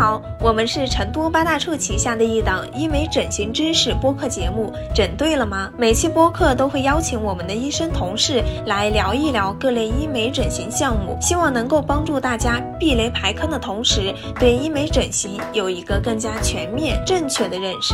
[0.00, 5.70] 好，我们是成都八大处旗下的一档医美整形知识播客节目，整对了吗？
[5.76, 17.92] 每期播客都会邀请我们的医生同事来聊一聊各类医美整形项目，希望能够帮助大家避雷排坑的同时，对医美整形有一个更加全面、正确的认识。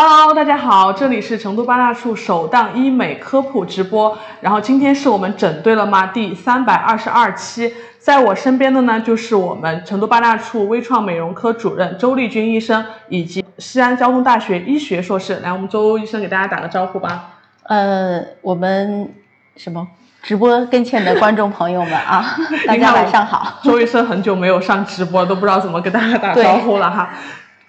[0.00, 4.16] Hello，大家好，这里是成都八大处首档医美科普直播。
[4.40, 15.40] 然后今天是我们整对了吗第三百二十二期，在我身边的呢就是我们成都八大处微创美容科主任周丽君医生，以及西安交通大学医学硕士。
[15.40, 17.30] 来，我们周医生给大家打个招呼吧。
[17.64, 19.12] 呃，我们
[19.56, 19.84] 什么
[20.22, 22.24] 直播跟前的观众朋友们啊，
[22.68, 23.58] 大家晚上好。
[23.64, 27.10] 周医生很久没有上直播，都不知道怎么跟大家打招呼了哈。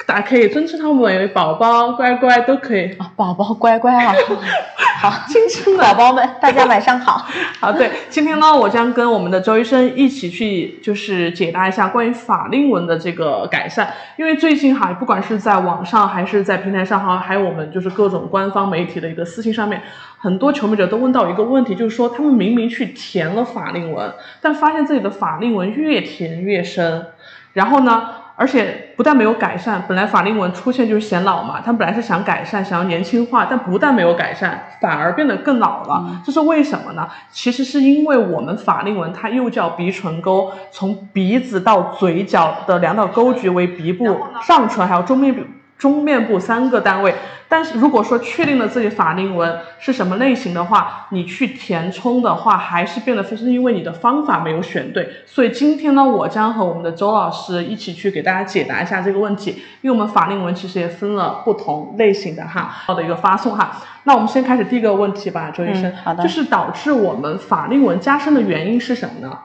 [0.09, 2.91] 大家可以尊称他们为宝宝、乖乖都可以。
[2.97, 4.11] 啊，宝宝乖乖啊，
[4.99, 7.27] 好，亲亲宝宝们，大家晚上好。
[7.61, 13.93] 好，对，今天呢，我将跟我们的周医生一起去，就是解答一下关于法令纹的这个改善。
[14.17, 19.79] 因为最近哈，不管是在网上还是在平台上哈，还有我们就是各种官方媒体的一个私信上面，
[20.17, 27.05] 很多求美者都问到一个问题，就是说他们明明去填了法令纹，但发现自己的法令纹越填越深，
[27.53, 28.09] 然后呢？
[28.35, 36.03] 而且不但没有改善，本来法令纹出现就是显老嘛，他们本来是想改善，想要年轻化，但不但没有改善，反而变得更老了。
[36.05, 37.07] 嗯、这是为什么呢？
[37.31, 45.43] 其实是因为我们法令纹它又叫鼻唇沟，从鼻子到嘴角的两道沟距为鼻部、上唇还有中面部。
[45.79, 47.15] 中面部三个单位，
[47.47, 55.09] 但是如果说确定了自己法令纹是什么类型的话，你去填充的话，还是变得非常因为你的方法没有选对。
[55.25, 63.71] 所以今天呢，我将和我们的周老师一起去给大家解答一下这个问题，因为我们法令纹其实也分了不同类型的哈，好的一个发送哈。
[64.03, 69.39] 那我们先开始第一个问题吧，周医生，嗯、好的，就是导致我们法令纹加深的原因是什么呢？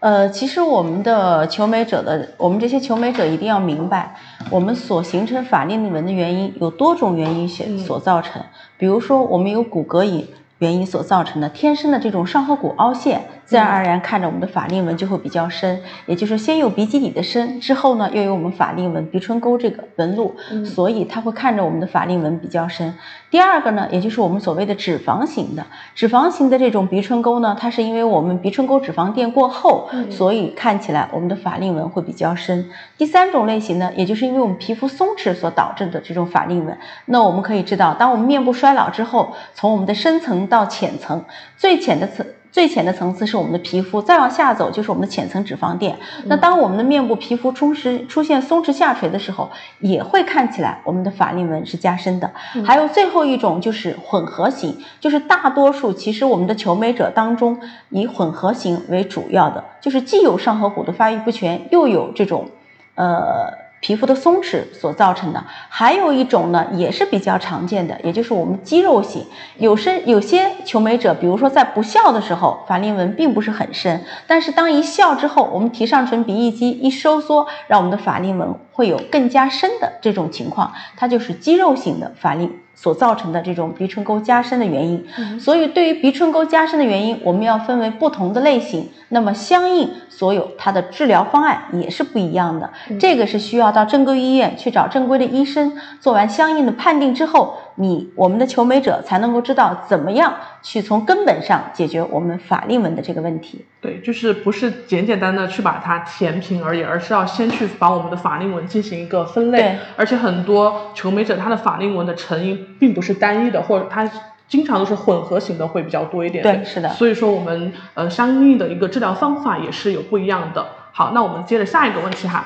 [0.00, 4.16] 呃，其实我们的求美者的，我们这些求美者一定要明白，
[4.50, 8.40] 我们所形成法令纹的原因有多种原因所所造成。
[8.40, 8.48] 嗯、
[8.78, 10.26] 比如说，我们有骨骼影
[10.58, 15.82] 原因所造成的天生的这种上颌骨凹陷，自然而然看着我们的法令纹就会比较深。
[16.06, 22.94] 也就是先有鼻基底的深，之后呢又有我们法令纹鼻唇沟这个纹路，嗯、所以它会看着我们的法令纹比较深。
[23.28, 25.66] 第二个呢，也就是我们所谓的脂肪型的，
[25.96, 32.70] 脂肪型的这种鼻唇沟呢，它是因为我们鼻唇沟脂肪垫过厚，嗯、所以看起来我们的法令纹会比较深。
[32.96, 36.78] 第三种类型呢，也就是因为我们皮肤松弛所导致的这种法令纹。
[37.06, 41.24] 那我们可以知道，当我们面部衰老之后，从我们的深层到浅层，
[41.56, 42.24] 最浅的层。
[42.52, 45.96] 最浅的层次是我们的皮肤，再往下走就是我们的浅层脂肪垫。
[46.24, 52.30] 那当我们的面部皮肤充实出现松弛下垂的时候，也会看起来我们的法令纹是加深的。
[52.56, 62.48] 嗯、还有最后一种就是混合型，就是大多数其实我们的求美者当中以混合型为主要的，就是既有上颌骨的发育不全，又有这种
[62.94, 63.59] 呃。
[63.80, 69.24] 皮肤的松弛所造成的，还有一种呢，也是比较常见的，也就是我们肌肉型。
[69.56, 85.04] 有深有些求美者，比如说在不笑的时候，法令纹并不是很深，但是当一笑之后，我们提上唇鼻翼肌一收缩，让我们的法令纹会有更加深的这种情况，它就是肌肉型的法令所造成的这种鼻唇沟加深的原因。
[85.18, 92.70] 嗯、所以，对于鼻唇沟加深的原因，我们要分为不同的类型，那么相应所有它的治疗方案也是不一样的。
[92.88, 103.64] 嗯、这个是需要到正规医院去找正规的医生做完相应的判定之后，你我们的求美者才能够知道怎么样去从根本上解决我们法令纹的这个问题。
[103.80, 109.78] 对，就是不是简简单的去把它填平而已，而是要先去把我们的法令纹进行一个分类。
[109.96, 114.06] 而且很多求美者他的法令纹的成因并不是单一的，或者他
[114.46, 116.42] 经常都是混合型的会比较多一点。
[116.42, 116.90] 对，是的。
[116.90, 120.66] 所以说我们呃相应的一个治疗方法也是有不一样的。
[120.92, 122.44] 好，那我们接着下一个问题哈。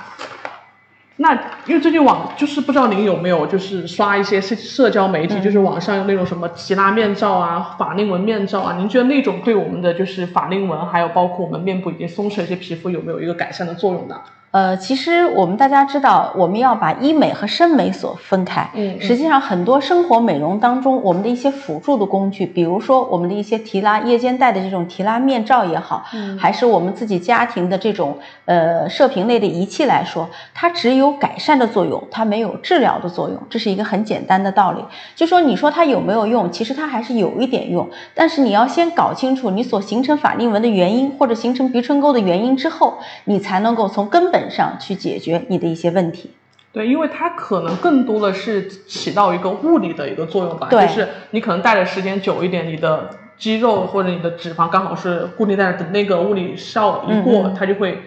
[1.17, 1.33] 那
[1.67, 14.21] 因为最近网就是不知道您有没有就是刷一些社社交媒体，嗯、就是网上有那种什么提拉面罩啊、法令纹面罩啊，您觉得那种对我们的就是法令纹，还有包括我们面部已经松弛一些皮肤有没有一个改善的作用呢？
[14.55, 18.71] 呃，其实我们大家知道，我们要把医美和生美所分开。
[18.75, 34.85] 嗯，实际上很多生活美容当中，我们的一些辅助的工具，比如说我们的一些提拉夜间戴的这种提拉面罩也好，嗯，还是我们自己家庭的这种呃射频类的仪器来说，它只有改善的作用，它没有治疗的作用，这是一个很简单的道理。
[35.17, 46.31] 就说你说它有没有用，其实它还是有一点用，但是你要先搞清楚你所形成法令纹的原因，或者形成鼻唇沟的原因之后，你才能够从根本上去解决你的一些问题。
[46.73, 53.09] 对，因为它可能更多的是起到一个物理的一个作用吧，就是你可能戴的时间久一点，你的
[53.39, 58.03] 肌肉或者你的脂肪刚好是固定在等那个物理效一过，嗯嗯它就会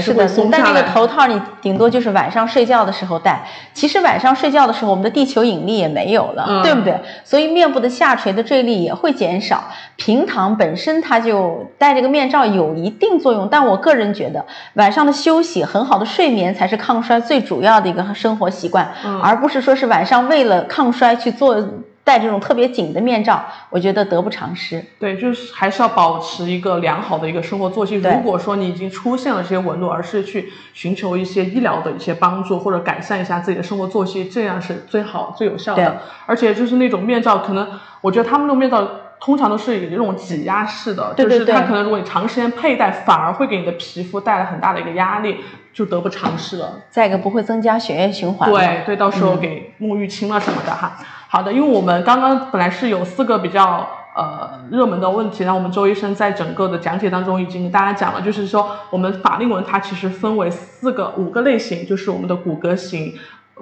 [0.00, 0.82] 是的，松戴那下来。
[0.82, 3.44] 个头套，你顶多就是晚上睡觉的时候戴。
[3.74, 6.98] 其实晚上睡觉的时候，我们的地球引力也没有了，嗯对不对？
[7.24, 9.64] 所以面部的下垂的坠力也会减少。
[9.96, 14.44] 平躺本身它就戴这个面罩有一定作用，但我个人觉得
[14.74, 21.56] 晚上的休息、很好的睡眠才是抗衰最主要的一个生活习惯，嗯而不是说是晚上为了抗衰去做
[22.04, 24.84] 戴这种特别紧的面罩，我觉得得不偿失。
[24.98, 27.96] 对，就是还是要保持一个良好的一个生活作息。
[27.96, 36.02] 如果说你已经出现了这些纹路，而是去寻求一些医疗的一些帮助，或者改善一下自己的生活作息，这样是最好最有效对的。
[36.26, 38.88] 而且就是那种面罩，可能我觉得他们那种面罩。
[39.24, 45.36] 通常都是以这种挤压式的，对对就是它可能如果你长时间佩戴，反而会给你的皮肤带来很大的一个压力，
[45.72, 46.80] 就得不偿失了。
[46.90, 48.50] 再一个不会增加血液循环。
[48.50, 50.98] 对对，到时候给沐浴清了什么的哈。
[51.32, 63.14] 好的，因为我们刚刚本来是有四个比较呃热门的问题，然后我们周医生在整个的讲解当中已经跟大家讲了，就是说我们法令纹它其实分为四个五个类型，就是我们的骨骼型。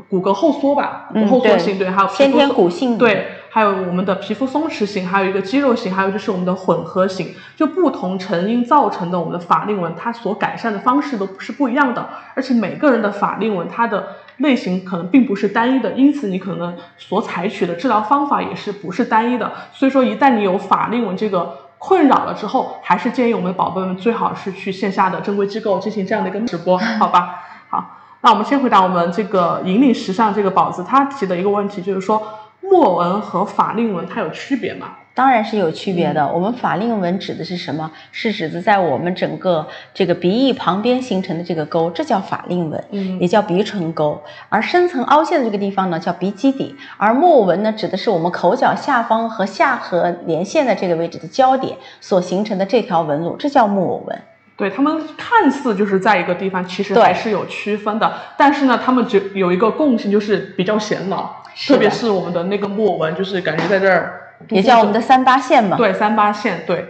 [0.08, 14.08] 骨骼后缩吧，骨后缩型对，还有先天骨性对，还有我们的皮肤松弛型，还有一个肌肉型，还有就是我们的混合型，就不同成因造成的我们的法令纹，它所改善的方式都是不一样的，而且每个人的法令纹它的
[14.40, 19.50] 类型可能并不是单一的，因此你可能所采取的治疗方法也是不是单一的。
[19.72, 27.36] 所以说，一旦你有法令纹这个困扰了之后，还是建议我们的宝贝们最好是去线下的正规机构进行这样的一个直播，好吧？
[27.70, 27.96] 好。
[28.22, 32.22] 那我们先回答我们这个引领时尚这个宝子他提的一个问题，就是说
[32.60, 34.88] 墨纹和法令纹它有区别吗？
[35.14, 36.28] 当然是有区别嗯的。
[36.32, 37.90] 我们法令纹指的是什么？
[38.12, 44.22] 是指的在我们整个这个鼻翼旁边形成的这个沟，这叫法令纹，嗯也叫鼻唇沟。
[44.48, 46.76] 而深层凹陷的这个地方呢，叫鼻基底。
[46.96, 54.18] 而木偶纹呢，指的是我们口角下方和下颌连线的这个位置的交点所形成的这条纹路，这叫木偶纹。
[54.56, 58.12] 对他们看似就是在一个地方，其实还是有区分的。
[58.36, 65.76] 但是呢，他们只有一个共性，就是比较显老，是特别是我们的那个木偶纹，就是感觉在这儿，也叫我们的三八线嘛。
[65.76, 66.64] 对三八线。
[66.66, 66.86] 对，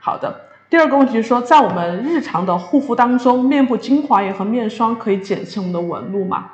[0.00, 0.42] 好的。
[0.70, 6.46] 第二个问题是说，在我们日常的护肤当中，面部精华液和面霜可以减轻我们的纹路吗？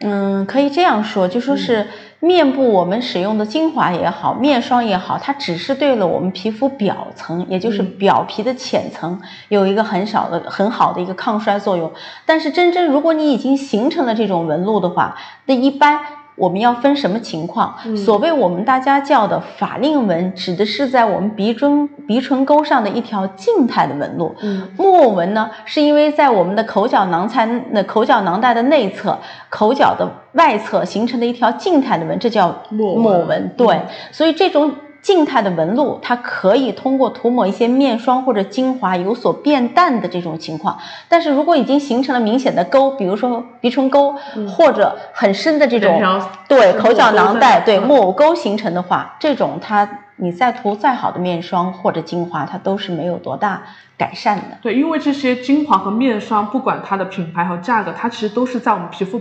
[0.00, 1.86] 嗯，可以这样说，就说是
[2.20, 9.18] 面部我们使用的精华也好，面霜也好，它只是对了我们皮肤表层，也就是嗯表皮的浅层
[9.48, 11.90] 有一个很少的、很好的一个抗衰作用。
[12.26, 16.00] 但是真正如果你已经形成了这种纹路的话，那一般。
[16.36, 17.74] 我们要分什么情况？
[17.84, 24.34] 嗯所谓我们大家叫的法令纹，指的是在我们鼻中鼻唇沟上的一条静态的纹路。
[24.42, 29.18] 嗯墨纹呢，是因为在我们的口角囊袋那口角囊袋的内侧、
[29.48, 33.48] 口角的外侧形成的一条静态的纹，这叫木偶纹。
[33.56, 34.72] 对，嗯所以这种
[35.06, 40.76] 静态的纹路，它可以通过涂抹一些面霜或者精华有所变淡的这种情况。
[41.08, 44.16] 但是如果已经形成了明显的沟，比如说鼻唇沟，
[44.48, 46.02] 或者很深的这种
[46.48, 53.62] 对口角囊袋对嗯木偶沟形成的话，这种它你再涂再好的面霜或者精华，它都是没有多大
[53.96, 54.58] 改善的。
[54.60, 59.20] 对，因为这些精华和面霜，不管它的品牌和价格，它其实都是在我们皮肤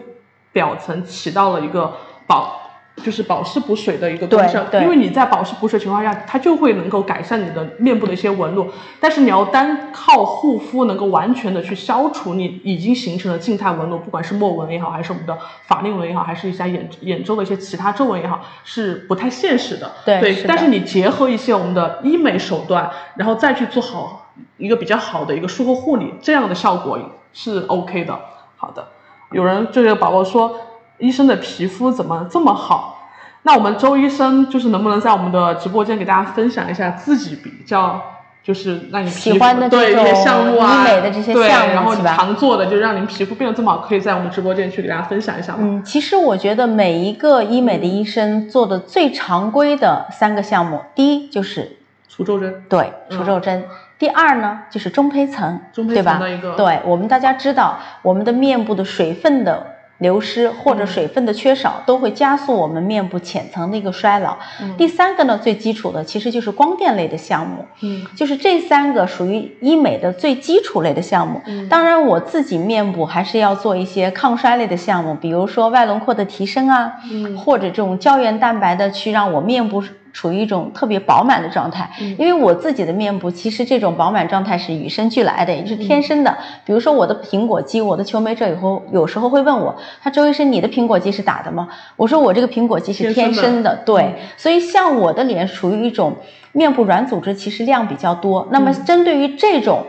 [0.51, 1.93] 表层起到了一个
[2.25, 2.64] 保，
[3.03, 4.63] 就是保湿补水的一个功效。
[4.65, 8.69] 对对因为你在保湿补水情况下，它就会能够改善你的面部的一些纹路。
[8.99, 19.91] 但是你要单靠护肤能够完全的去消除你已经形成的静态纹路，不管是墨纹也好，还是我们的法令纹也好，还是一些眼眼周的一些其他皱纹也好，是不太现实的。
[20.05, 26.97] 对是但是你结合一些我们的医美手段，然后再去做好一个比较好的一个术后护理，这样的效果
[27.33, 28.17] 是 OK 的。
[28.57, 28.87] 好的，
[29.31, 30.59] 有人这个宝宝说，
[30.97, 33.09] 医生的皮肤怎么这么好？
[33.43, 38.01] 那我们周医生就是能不能在我们的直播间给大家分享一下自己比较，
[38.43, 45.59] 就是让你皮肤喜欢的这对一些项目啊，医美的这些，项目然后你常做的，就让您皮肤变得这么好，可以在我们直播间去给大家分享一下吗？
[45.61, 51.77] 嗯，其实我觉得每一个医美的医生做的最常规的三个项目，第一就是
[52.09, 53.63] 除皱针，对嗯除皱针。
[53.97, 56.19] 第二呢，就是中胚层，中胚对吧？
[56.57, 64.37] 对我们大家知道，我们的面部的水分的流失或者嗯水分的缺少，都会加速我们面部浅层的一个衰老。
[64.61, 71.41] 嗯第三个呢，最基础的其实就是光电类的项目，嗯就是这三个属于医美的最基础类的项目。
[71.45, 79.81] 嗯当然，我自己面部还是要做一些抗衰类的项目，比如说外轮廓的提升啊，嗯或者这种胶原蛋白的去让我面部
[80.15, 81.91] 处于一种特别饱满的状态。
[81.99, 86.37] 嗯因为我自己的面部其实这种饱满状态是与生俱来的，也就是天生的。
[86.63, 91.67] 比如说我的苹果肌，我的求美者以后有时候会问我，他周医生，你的苹果肌是打的吗？
[91.97, 94.03] 我说我这个苹果肌是天天生的生的，对。
[94.03, 96.15] 嗯所以像我的脸属于一种
[96.53, 99.85] 面部软组织其实量比较多，那么嗯针对于这种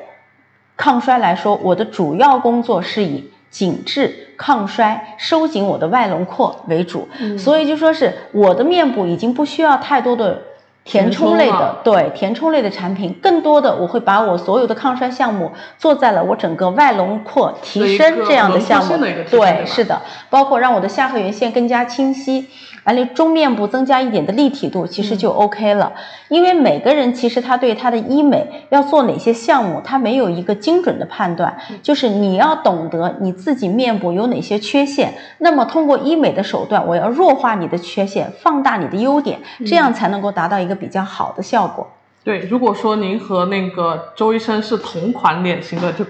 [0.77, 10.43] 抗衰来说，我的主要工作是以紧致、抗衰、收紧我的外轮廓为主，所以就说是我的面部已经不需要太多的。
[10.87, 18.97] 填充类的，对填充类的产品，更多的我会把我所有的抗衰项目做在了我整个外轮廓提升这样的项目，
[19.29, 20.01] 对，是的，
[20.31, 22.47] 包括让我的下颌缘线更加清晰。
[22.85, 25.93] 完了，中面部增加一点的立体度，其实就 OK 了。
[26.29, 31.59] 因为每个人其实他对他的医美要做哪些项目，他没有一个精准的判断。
[31.83, 41.91] 就是你要懂得你自己面部有哪些缺陷，那么通过医美的手段，我要弱化你的缺陷，放大你的优点，这样才能够达到一个比较好的效果。
[42.23, 46.05] 对，如果说您和那个周医生是同款脸型的，就。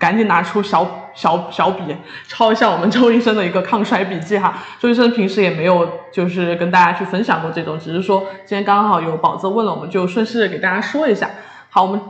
[0.00, 1.94] 赶紧拿出小小小笔
[2.26, 4.54] 抄一下我们周医生的一个抗衰笔记哈。
[4.80, 11.28] 周医生平时也没有就是跟大家去分享过这种，只是说今天刚好有宝子问了，我们就顺势给大家说一下。
[11.68, 12.00] 好，我们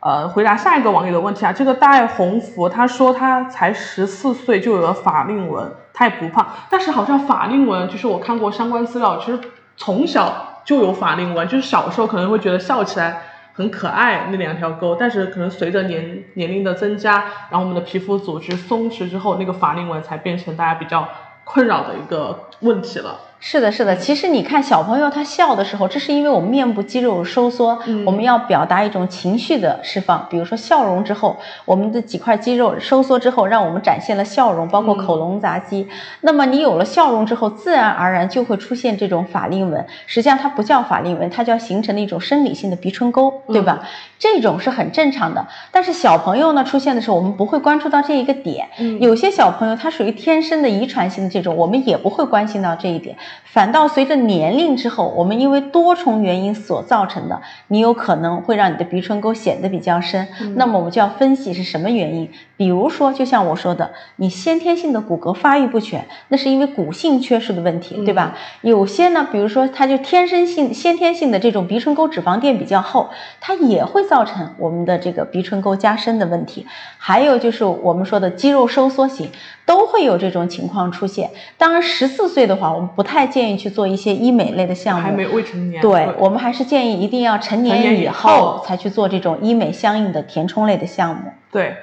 [0.00, 1.52] 呃回答下一个网友的问题啊。
[1.52, 9.38] 这个戴红福他说他才十四岁就有了法令纹，他也不胖，但是好像法令纹就是我看过相关资料，其实
[9.76, 13.22] 从小就有法令纹，就是小时候可能会觉得笑起来。
[13.56, 17.18] 很可爱那两条沟，但是可能随着年年龄的增加，
[17.50, 21.08] 然后我们的皮肤组织松弛之后，那个法令纹才变成大家比较
[21.44, 23.16] 困扰的一个问题了。
[23.46, 23.94] 是的，是的。
[23.94, 30.26] 其实你看小朋友他笑的时候，这是因为我们面部肌肉收缩，我们要表达一种情绪的释放。
[30.30, 31.36] 比如说笑容之后，
[31.66, 35.86] 我们的几块肌肉收缩之后，让我们展现了笑容，包括口龙匝肌。
[36.22, 39.86] 那么你有了笑容之后，自然而然就会出现这种法令纹。
[40.06, 43.80] 实际上它不叫法令纹，它叫形成的一种生理性的鼻唇沟，对吧？
[44.24, 45.46] 这种是很正常的。
[45.70, 48.70] 但是小朋友呢出现的时候，我们不会关注到这一个点。
[48.98, 53.18] 有些小朋友他属于天生的遗传性的这种，我们也不会关心到这一点。
[53.44, 60.26] 反倒随着年龄之后，我们因为多重原因所造成的，你有可能会让你的鼻唇沟显得比较深。
[60.56, 62.30] 那么我们就要分析是什么原因。
[62.56, 68.34] 比如说，就像我说的，你先天性的骨骼发育不全，那是因为骨性缺失的问题，对吧？
[68.62, 76.66] 有些呢，比如说他就天生性、先天性的这种鼻唇沟脂肪垫比较厚，它也会造成我们的这个鼻唇沟加深的问题。
[76.98, 79.30] 还有就是我们说的肌肉收缩型，
[79.64, 81.30] 都会有这种情况出现。
[81.56, 85.80] 当然，十四岁的话，我们不太建议去做一些医美类的项目，还没未成年。
[85.80, 91.32] 对，我们还是建议一定要成年以后才去做这种医美相应的填充类的项目。
[91.50, 91.76] 对。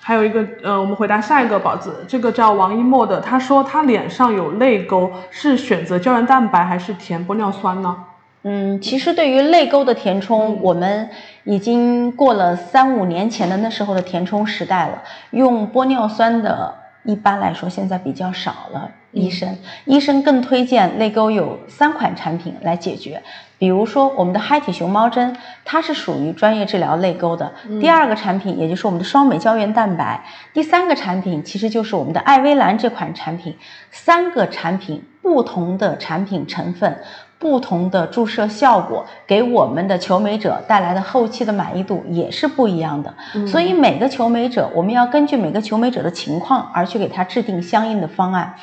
[0.00, 7.94] 还有一个，呃，我们回答下一个宝子，这个叫王一墨的，他说他脸上有泪沟，是选择胶原蛋白还是填玻尿酸呢？
[8.42, 11.10] 嗯，其实对于泪沟的填充，我们
[11.44, 15.02] 已经过了三五年前的那时候的填充时代了，
[15.32, 18.90] 用玻尿酸的，一般来说现在比较少了。
[19.10, 23.22] 医生，医生更推荐泪沟有三款产品来解决。
[23.58, 27.50] 比如说我们的嗨体熊猫针，它是属于专业治疗泪沟的。
[27.80, 30.22] 第二个产品，也就是我们的双美胶原蛋白。
[30.52, 33.56] 第三个产品，其实就是我们的艾薇兰这款产品。
[33.90, 36.98] 三个产品不同的产品成分，
[37.38, 43.14] 不同的注射效果，给我们的求美者带来的后期的满意度也是不一样的。
[43.46, 48.54] 所以每个求美者，我们要根据每个求美者的情况而去给他制定相应的方案。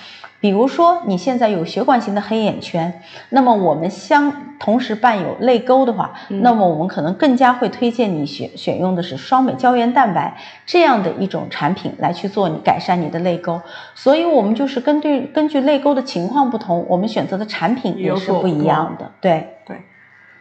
[0.46, 10.38] 比如说你现在有血管型的黑眼圈，那么我们相同时伴有泪沟的话，那么我们可能更加会推荐你选选用的是双美胶原蛋白
[10.68, 13.60] 这样的一种产品来去做你改善你的泪沟。
[13.96, 19.12] 所以，我们就是根据根据泪沟的情况不同，我们选择的产品也是不一样的。
[19.20, 19.82] 对对，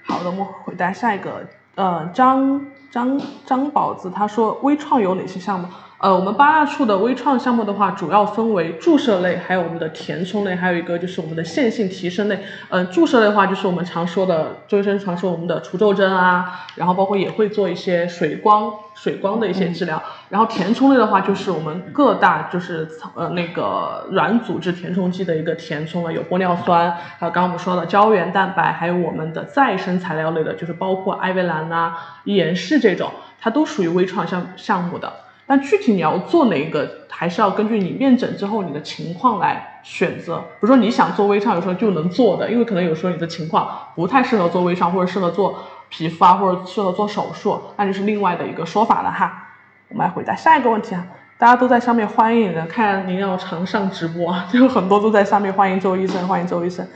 [0.03, 1.47] 好的，我们回答下一个，
[1.77, 5.67] 呃，张张张宝子他说微创有哪些项目？
[6.05, 12.39] 呃，我们八大处的微创项目的话，主要分为注射类，还有我们的填充类，还有一个就是我们的线性提升类。
[12.69, 20.03] 嗯，注射类的话，就是我们常说的周医生常说我们的除皱针啊，然后包括也会做一些水光、水光的一些治疗。
[20.29, 35.11] 然后填充类的话，就是我们各大就是呃那个软组织填充剂的一个填充了，有玻尿酸，还有刚刚我们说的胶原蛋白，还有我们的再生材料类的，就是包括艾维兰啊、颜氏这种，它都属于微创项项目的。
[35.47, 40.39] 但具体你要做哪一个，还是要根据你面诊之后你的情况来选择。
[40.39, 45.59] 比如说你想做微创，有时候就能做的，因为可能有时候你的情况不太适合做微创，或者适合做
[45.91, 49.49] 皮肤啊，或者适合做手术，那就是另外的一个说法了哈。
[49.89, 56.89] 我们来回答下一个问题啊，大家都在上面欢迎的，看您要常上直播， 就很多都在上面欢迎周医生，欢迎周医生。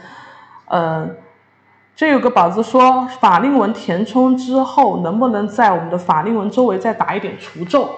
[0.71, 1.17] 嗯，
[1.95, 7.91] 这有个宝子说，法令纹填充之后，能不能在我们的法令纹周围再打一点除皱？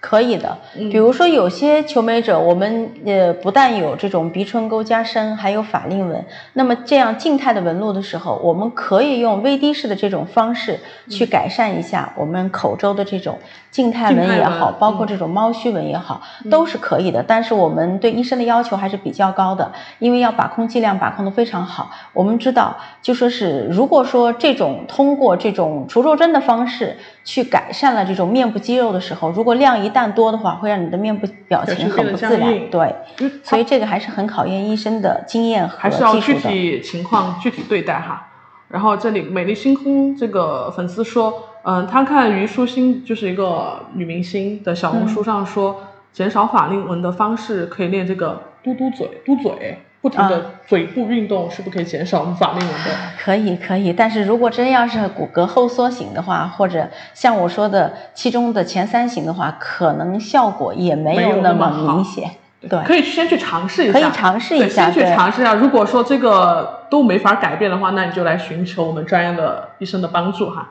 [0.00, 0.58] 可以的。
[0.76, 6.24] 嗯比如说有些求美者，我们呃不但有这种鼻唇沟加深，还有法令纹。
[6.54, 13.38] 那么这样静态的纹路的时候，我们可以用微滴式的这种方式去改善一下我们口周的这种
[13.70, 17.22] 静态纹也好，包括这种猫须纹也好，都是可以的。
[17.22, 21.90] 但是我们对医生的要求还是比较高的，因为要把控剂量把控的非常好。
[22.12, 32.70] 我们知道，就说是如果说这种通过这种除皱针的方式去改善了这种面部肌肉的时候，如果量一旦多的话，会让你的面部表情很不自然。
[32.70, 32.94] 对，
[33.42, 36.50] 所以这个还是很考验医生的经验和还是要具技术的。
[36.50, 38.26] 体情况具体对待哈。
[38.68, 45.82] 然后这里美丽星空这个粉丝说，嗯，他看虞书欣就是一个女明星的小红书上说，
[46.12, 52.90] 减少法令纹的方式可以练这个嘟嘟嘴、嘟嘴，不停的嘴部运动，是不是可以减少我们法令纹的？
[53.22, 62.30] 可以可以，但是如果真要是骨骼后缩型的话，或者像我说的其中的前三型的话，可能效果也没没有有那么明显。
[62.68, 65.54] 对，可以先去尝试一下，可以尝试一下先去尝试一下。
[65.54, 70.68] 如果说这个都没法改变的话，那你就来寻求我们专业的医生的帮助哈。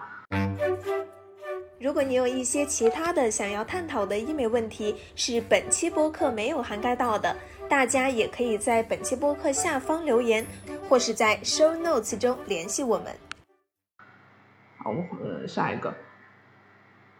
[1.79, 7.33] 如果你有一些其他的想要探讨的医美问题，是本期播客没有涵盖到的，
[7.69, 10.43] 大家也可以在本期播客下方留言，
[10.89, 13.05] 或是在 show notes 中联系我们。
[14.83, 15.05] 好，我们
[15.41, 15.93] 呃下一个，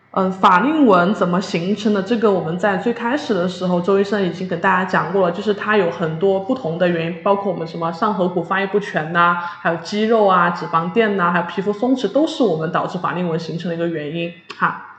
[0.10, 2.02] 嗯，法令纹怎么形成的？
[2.02, 14.98] 这个我们在最开始的时候，周医生已经跟大家讲过了，就是它有很多不同的原因，包括我们什么上颌骨发育不全呐、还有肌肉啊、脂肪垫呐、还有皮肤松弛，都是我们导致法令纹形成的一个原因哈。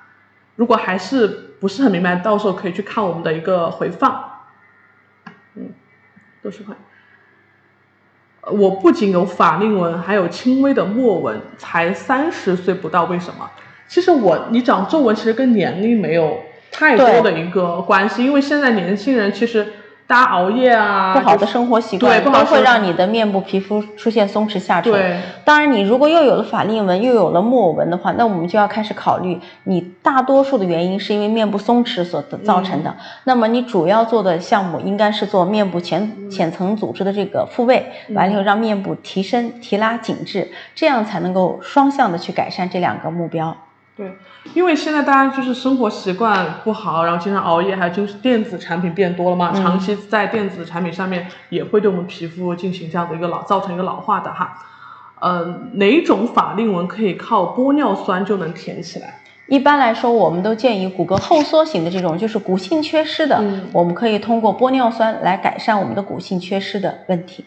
[0.55, 1.27] 如果还是
[1.61, 4.30] 不是很明白，到时候可以去看我们的一个回放，
[6.43, 6.75] 都是会。
[8.43, 13.51] 呃我不仅有法令纹，还有轻微的墨纹，才三十岁不到，为什么？
[13.87, 19.67] 其实我你长皱纹其实跟年龄没有太多的一个关系，因为现在年轻人其实
[20.11, 24.91] 大家熬夜啊，不好的生活习惯都会让你的面部皮肤出现松弛下垂。
[24.91, 32.97] 对当然，你如果又有了法令纹，又有了木偶纹的话，那我们就要开始考虑，你大多数的原因是因为面部松弛所造成嗯的。
[33.23, 43.57] 那么你主要做的项目应该是做面部浅浅层组织的这个复位，嗯完了以后让面部提升、提拉、紧致，这样才能够双向的去改善这两个目标。
[44.01, 44.17] 对，
[44.55, 54.57] 因为现在大家就是生活习惯不好，然后经常熬夜，还有就是电子产品变多了嘛，嗯长期在电子产品上面也会对我们皮肤进行这样的一个老，造成一个老化的哈。
[55.21, 59.21] 呃，哪种法令纹可以靠玻尿酸就能填起来？
[59.49, 67.45] 一般来说，我们都建议骨骼后缩型的这种，就是骨性缺失的，嗯我们可以通过玻尿酸来改善我们的骨性缺失的问题。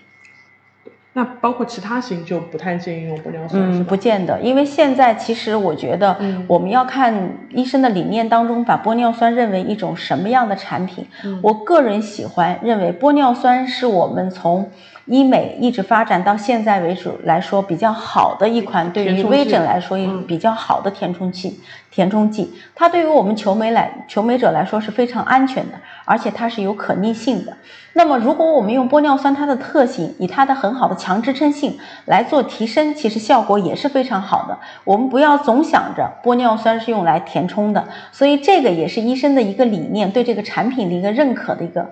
[1.13, 11.05] 那包括其他型就不太建议用玻尿酸，是嗯，不见得，因为现在其实我觉得嗯我们要看医生的理念当中，把玻尿酸认为一种什么样的产品。
[11.23, 14.71] 嗯我个人喜欢认为玻尿酸是我们从
[15.05, 21.59] 医美一直发展到现在为止来说比较好的一款对于微整来说嗯比较好的填充剂。
[21.91, 27.55] 填充剂，它对于我们求美来求美者来说是非常安全的，而且它是有可逆性的。
[27.95, 34.57] 那么，如果我们用玻尿酸它的特性，以它的很好的强支撑性来做提升，其实效果也是非常好的。
[34.83, 41.91] 我们不要总想着玻尿酸是用来填充的，所以这个也是医生的一个理念，对这个产品的一个认可的一个。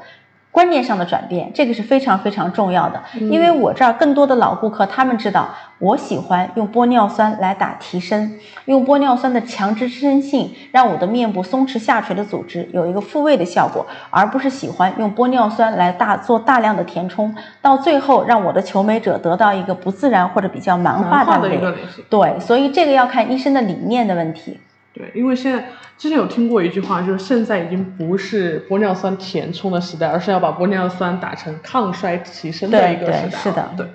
[0.51, 3.01] 观念上的转变，这个是非常非常重要的。
[3.19, 8.33] 因为我这儿更多的老顾客，他们知道我喜欢用玻尿酸来打提升，
[8.65, 21.61] 用玻尿酸的强支撑性，让我的面部松弛下垂的组织有一个复位的效果，而不是喜欢用玻尿酸来大做大量的填充，到最后让我的求美者得到一个不自然或者比较蛮化的一脸。
[21.61, 21.75] 个。
[22.09, 24.59] 对，所以这个要看医生的理念的问题。
[24.93, 33.85] 对，因为现在之前有听过一句话，就是现在已经不是玻尿酸填充的时代，而是要把玻尿酸打成抗衰提升的一个时代是的对，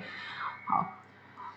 [0.65, 0.85] 好，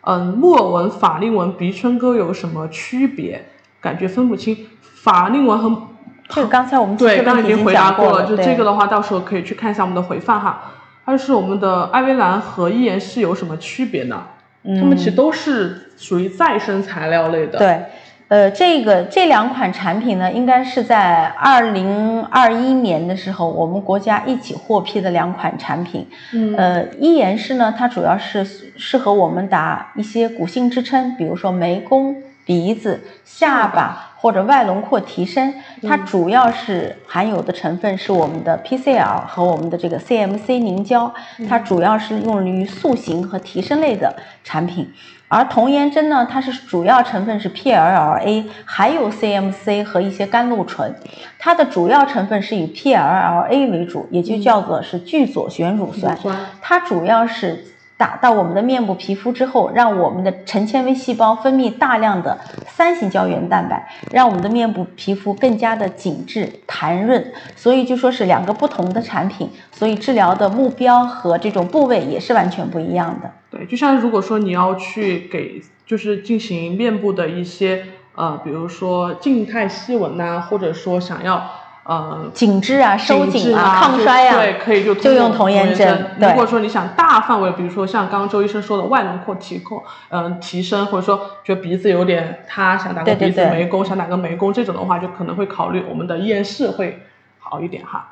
[0.02, 3.44] 嗯，木偶纹、法令纹、鼻唇沟有什么区别？
[3.80, 4.66] 感觉分不清。
[4.82, 5.88] 法令纹和
[6.28, 10.72] 这个刚才我们对，刚问题已经回答过了，就这个的话，到时候可以去看一下我们的回放哈。
[11.06, 14.22] 它是我们的艾薇兰和伊颜是有什么区别呢？
[14.62, 17.58] 它们其实都是属于再生材料类的。
[17.58, 17.82] 对，
[18.30, 26.06] 呃，这个这两款产品呢，应该是在二零二一年的时候，我们国家一起获批的两款产品。
[26.32, 28.44] 嗯呃，伊颜氏呢，它主要是
[28.76, 41.12] 适合我们打一些骨性支撑，比如说眉弓、鼻子、下巴、或者外轮廓提升，它主要是含有的成分是我们的 PCL 和我们的这个 CMC 凝胶，
[41.48, 44.14] 它主要是用于塑形和提升类的
[44.44, 44.88] 产品。
[45.30, 50.92] 而童颜针呢，它是主要成分是 PLLA，还有 CMC 和一些甘露醇，
[51.38, 56.18] 它的主要成分是以 PLLA 为主，也就叫做是聚左旋乳酸，
[56.60, 57.64] 它主要是。
[58.00, 67.22] 打到我们的面部皮肤之后，让我们的成纤维细胞分泌大量的三型胶原蛋白，让我们的面部皮肤更加的紧致弹润。
[67.54, 73.30] 所以就说是两个不同的产品，所以治疗的目标和这种部位也是完全不一样的。
[73.50, 77.84] 对，就像如果说你要去给就是进行面部的一些
[78.14, 81.50] 呃，比如说静态细纹呐，或者说想要。
[81.90, 86.06] 呃，紧致啊，收紧啊，抗衰啊，对，可以就就用童颜针。
[86.20, 97.02] 如果说你想大范围，比如说像刚刚周医生说的外轮廓提控，嗯，提升，或者说觉得鼻子有点塌，想打个鼻子眉弓，想打个眉弓这种的话，就可能会考虑我们的燕视会
[97.40, 98.10] 好一点哈。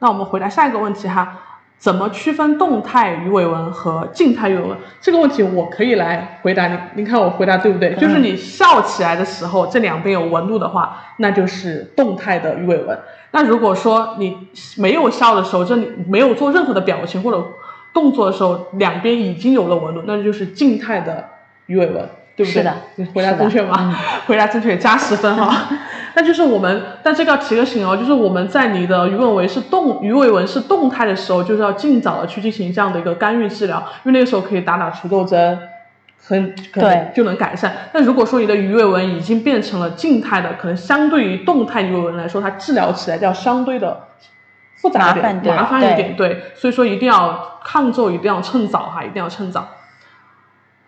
[0.00, 1.38] 那我们回答下一个问题哈。
[1.78, 4.76] 怎么区分动态鱼尾纹和静态鱼尾纹？
[5.00, 6.76] 这个问题我可以来回答你。
[6.92, 7.94] 您看我回答对不对？
[7.94, 12.98] 就是你笑起来的时候，这两边有纹路的话，那就是动态的鱼尾纹。
[13.32, 14.36] 那如果说你
[14.76, 17.44] 没有笑的时候，就你没有做任何的表情或者
[17.92, 21.28] 动作的时候，两边已经有了纹路，那就是静态的
[21.66, 22.08] 鱼尾纹。
[22.36, 22.62] 对不对？
[22.62, 22.74] 是的，
[23.12, 23.94] 回答正确吗？
[24.26, 25.68] 回答正确加十分哈。
[26.16, 35.58] 那就是我们，但这个要提个醒哦，就是我们在你的鱼尾纹是动鱼尾纹是动态的时候，就是要尽早的去进行这样的一个干预治疗，因为那个时候可以打打除皱针，
[36.30, 37.74] 很可能就能改善。
[37.92, 44.06] 但如果说你的鱼尾纹已经变成了静态的，可能相对于动态鱼尾纹来说，它治疗起来就要相对的
[44.76, 46.14] 复杂一点，麻烦一点。
[46.16, 49.68] 对，所以说一定要抗皱，一定要趁早哈，一定要趁早。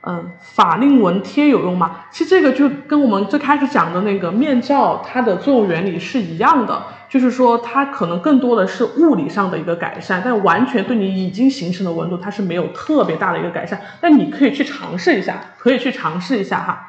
[0.04, 2.06] 嗯，法令纹贴有用吗？
[2.10, 13.78] 其实这个就跟我们最开始讲的那个面罩，它的作用原理是一样的，就是说它可能更多的是物理上的一个改善，但完全对你已经形成的纹路，它是没有特别大的一个改善。
[14.00, 16.88] 但你可以去尝试一下，可以去尝试一下哈。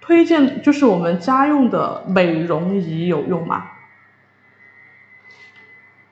[0.00, 3.62] 推荐就是我们家用的美容仪有用吗？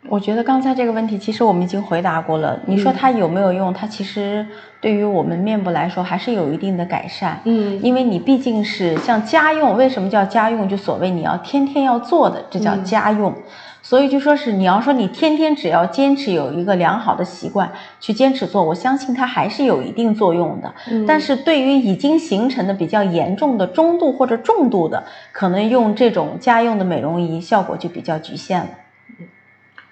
[0.08, 2.58] 我觉得刚才这个问题其实我们已经回答过了。
[2.66, 3.72] 你说它有没有用？
[3.72, 4.46] 它其实
[4.80, 7.40] 对于我们面部来说还是有一定的改善。
[7.44, 10.68] 嗯，因为你毕竟是像家用，为什么叫家用？
[10.68, 13.34] 就所谓你要天天要做的，这叫家用。
[13.80, 20.74] 所以就说是你要说你天天只要坚持有一个良好的习惯去坚持做，我相信它还是有一定作用的。
[20.90, 28.68] 嗯但是对于已经形成的比较严重的中度或者重度的，可能用这种家用的美容仪效果就比较局限了。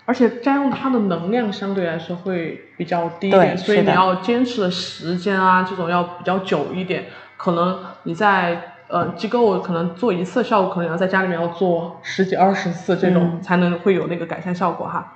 [0.07, 7.05] 而且占用它的能量相对来说会比较低一点，所以你要坚持的时间啊，这种要比较久一点。
[7.37, 15.13] 可能你在呃机构可能做一次效果，可能要在家里面要做十几二十次这种才能会有那个改善效果哈。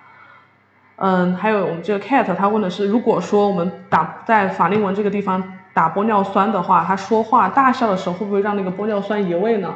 [0.97, 9.73] 嗯，还有我们这个 cat 他问的是，如果说我们打在法令纹这个地方打玻尿酸的话，他说话大笑的时候会不会让那个玻尿酸移位呢？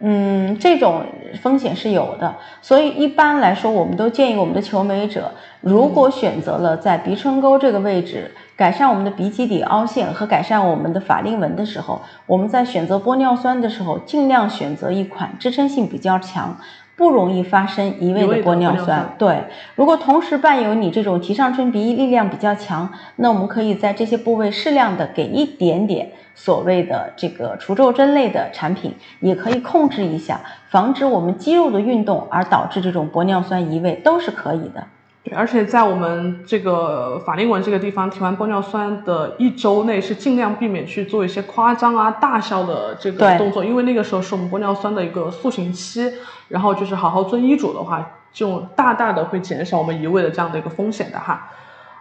[0.00, 1.04] 嗯，这种
[1.40, 16.56] 风险是有的，所以一般来说，我们都建议我们的求美者，如果选择了在鼻唇沟这个位置改善我们的鼻基底凹陷和改善我们的法令纹的时候，我们在选择玻尿酸的时候，尽量选择一款支撑性比较强。
[16.96, 19.44] 不容易发生移位的玻尿酸，对。
[19.74, 26.10] 如果同时伴有你这种提上唇鼻翼力量比较强，那我们可以在这些部位适量的给一点点
[26.42, 34.82] 所谓的这个除皱针类的产品，也可以控制一下，防止我们肌肉的运动而导致这种玻尿酸移位都是可以的。
[35.22, 46.10] 对，而且在我们这个法令纹这个地方提完玻尿酸的一周内，是尽量避免去做一些夸张啊、大笑的这个动作，因为那个时候是我们玻尿酸的一个塑形期。
[46.48, 51.48] 然后就是好好遵医嘱的话，就大大的会减少我们移位的这样的一个风险的哈。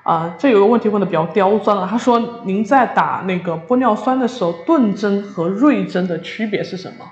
[0.10, 7.06] 啊，这有个问题问的比较刁钻了，他说您在打那个玻尿酸的时候，钝针和锐针的区别是什么？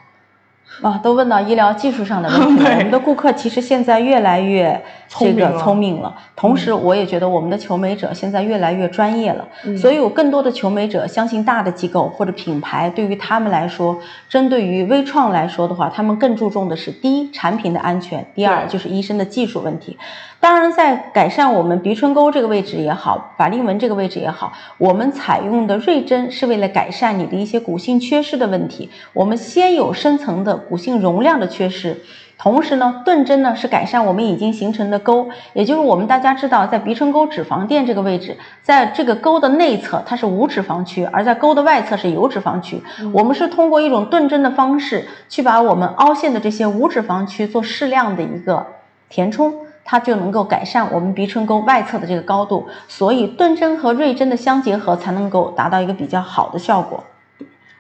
[0.82, 2.70] 啊，都问到医疗技术上的问题了。
[2.74, 9.48] 我们的顾客其实现在越来越这个聪明了，同时我也觉得我们的求美者现在越来越专业了。
[9.78, 19.98] 所以有更多的求美者相信大的机构或者品牌，对于他们来说，针对于微创来说的话，他们更注重的是第一产品的安全，第二就是医生的技术问题。
[20.40, 28.90] 当然，在改善我们鼻唇沟这个位置也好，法令纹这个位置也好，我们采用的锐针是为了改善你的一些骨性缺失的问题。
[29.14, 31.98] 我们先有深层的骨性容量的缺失，
[32.38, 42.82] 同时呢，钝针呢是改善我们已经形成的沟，也就是我们大家知道，在鼻唇沟脂肪垫这个位置，在这个沟的内侧它是无脂肪区，而在沟的外侧是有脂肪区。
[43.12, 48.68] 我们是通过一种钝针的方式，去把我们凹陷的这些无脂肪区做适量的一个
[49.10, 49.52] 填充，
[49.90, 52.68] 它就能够改善我们鼻唇沟外侧的这个高度。
[52.90, 57.04] 所以钝针和锐针的相结合，才能够达到一个比较好的效果。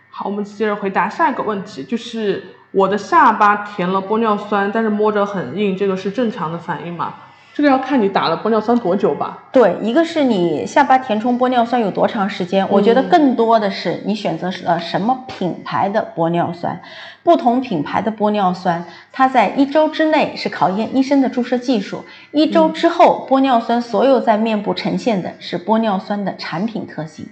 [0.09, 7.13] 好，我们接着回答下一个问题，就是我的下巴填了玻尿酸，但是摸着很硬，这个是正常的反应吗？
[7.57, 9.45] 这个要看你打了玻尿酸多久吧。
[9.51, 16.79] 对，一个是你下巴填充玻尿酸有多长时间，我觉得更多的是你选择呃什么品牌的玻尿酸，
[17.23, 27.27] 不同品牌的玻尿酸，它在一周之内是考验医生的注射技术，一周之后玻尿酸所有在面部呈现的是玻尿酸的产品特性。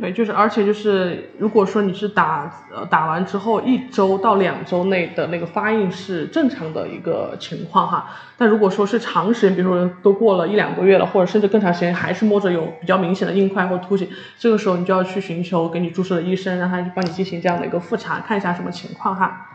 [0.00, 14.08] 对，就是，而且就是，如果说你是打呃打完之后一周到两周内的那个发硬是正常的一个情况哈，但如果说是长时间，比如说都过了一两个月了，或者甚至更长时间，还是摸着有比较明显的硬块或凸起，
[14.38, 19.48] 这个时候你就要去寻求给你注射的医生，让他去帮你进行这样的一个复查，看一下什么情况哈。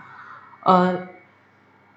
[0.64, 1.08] 呃，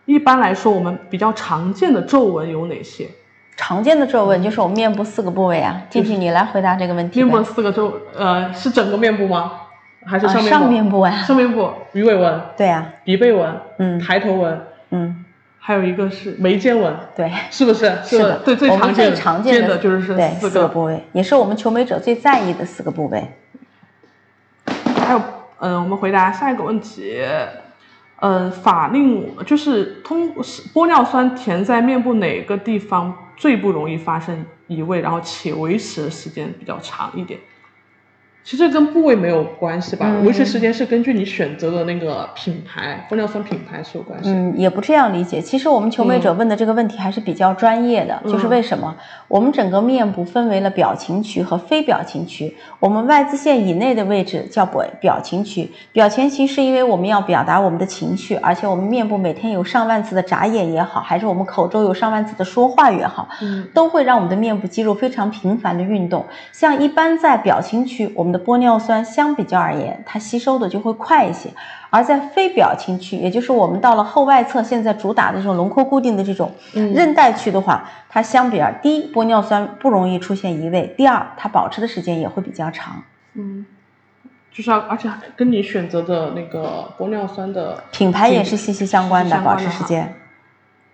[0.04, 3.08] 一般来说，我们比较常见的皱纹有哪些？
[3.56, 7.22] 常见的皱纹就是我们面部四个部位啊，静静你来回答这个问题。
[7.22, 9.52] 面部四个皱，呃，是整个面部吗？
[10.04, 10.50] 还是上面部？
[10.50, 11.10] 上面部啊。
[11.22, 12.40] 上面部鱼尾纹。
[12.56, 12.86] 对啊。
[13.02, 13.52] 鼻背纹。
[13.78, 13.98] 嗯。
[13.98, 14.60] 抬头纹。
[14.90, 15.24] 嗯。
[15.58, 16.94] 还有一个是眉间纹。
[17.16, 17.32] 对。
[17.50, 17.92] 是不是？
[18.04, 18.36] 是的。
[18.44, 23.26] 对，最常见常见的就是对四个部位，也是我们求美者最在意的四个部位。
[25.04, 25.20] 还有，
[25.58, 27.20] 嗯，我们回答下一个问题。
[28.18, 30.34] 呃，法令就是通
[30.72, 37.38] 玻尿酸填在面部哪个地方最不容易发生移位，然后且维持的时间比较长一点。
[38.46, 44.30] 其实跟部位没有关系吧，维持时间是根据你选择的那个品牌玻尿酸品牌是有关系。
[44.30, 45.40] 嗯，也不这样理解。
[45.40, 48.94] 其实我们求美者问的这个问题还是比较专业的，就是为什么
[49.26, 55.68] 我们整个面部分为了表情区和非表情区，我们外眦线以内的位置叫表表情区。
[55.90, 66.24] 表情区是因为我们要表达我们的情绪，而且我们面部每天有上万次的眨眼也好，还是我们口中有上万次的说话也好，嗯，都会让我们的面部肌肉非常频繁的运动。
[66.52, 71.48] 像一般在表情区，我们的玻尿酸相比较而言，它吸收的就会快一些；
[71.90, 83.02] 而在非表情区，也就是我们到了后外侧，现在主打的这种轮廓固定的这种韧带区的话，它相比而第一，玻尿酸不容易出现移位；第二，它保持的时间也会比较长。
[83.34, 83.64] 嗯，
[84.52, 90.14] 就是而且跟你选择的那个玻尿酸的品牌也是息息相关的，保持时间。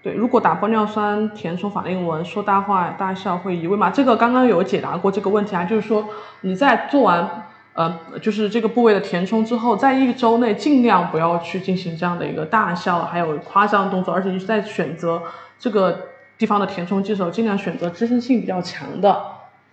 [0.03, 3.89] 对，如果打玻尿酸填充法令纹，说大话大笑会移位吗？
[3.89, 6.05] 这个刚刚有解答过这个问题啊，就是说
[6.41, 15.23] 你在做完呃，就是这个部位的填充之后，在一周内尽量不要去进行这样的一个大笑还有夸张动作，而且你是在选择
[15.59, 19.23] 这个地方的填充剂时候，尽量选择支撑性比较强的，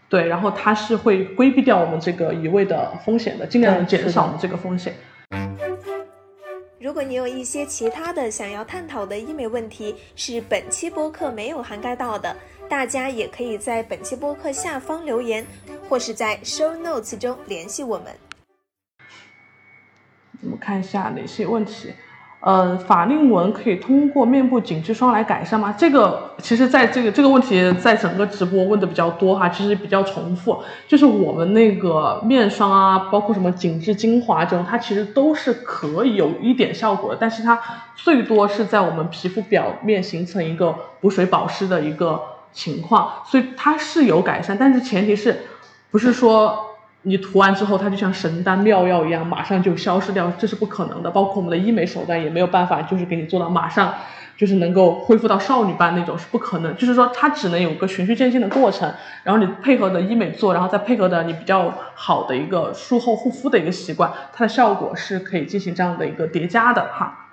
[0.07, 4.93] 对，然后它是会规避掉我们这个移位的风险的，尽量减少我们这个风险。
[6.89, 12.35] 如果你有一些其他的想要探讨的医美问题，是本期播客没有涵盖到的，
[12.67, 15.45] 大家也可以在本期播客下方留言，
[15.87, 18.07] 或是在 show notes 中联系我们。
[20.41, 21.93] 我们看一下哪些问题。
[22.41, 25.75] 呃，法令纹可以通过面部紧致霜来改善吗？
[25.77, 30.57] 这个其实在这个这个问题在整个直播问的比较多哈，其实比较重复。
[30.87, 37.59] 就是我们那个面霜啊，包括什么紧致精华这种，它其实都是可以有一点效果的，但是它
[37.97, 42.21] 最多是在我们皮肤表面形成一个补水保湿的一个
[42.53, 45.37] 情况，所以它是有改善，但是前提是
[45.91, 46.68] 不是说。
[47.03, 51.09] 你涂完之后，它就像神丹妙药一样，马上就消失掉，这是不可能的。
[51.09, 53.93] 包括我们的医美手段也没有办法，就是给你做到马上
[54.35, 56.75] 就是能够恢复到少女般那种，是不可能。
[56.75, 67.29] 就是说，它只能有个循序渐进的过程，然后你配合的医美做，然后再配合的你比较好的一个术后护肤的一个习惯，它的效果是可以进行这样的一个叠加的哈。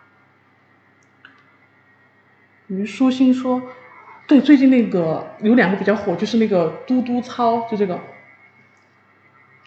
[2.69, 3.61] 于舒心说，
[4.29, 7.99] 对，最近那个有两个比较火，就是那个嘟嘟操，就这个。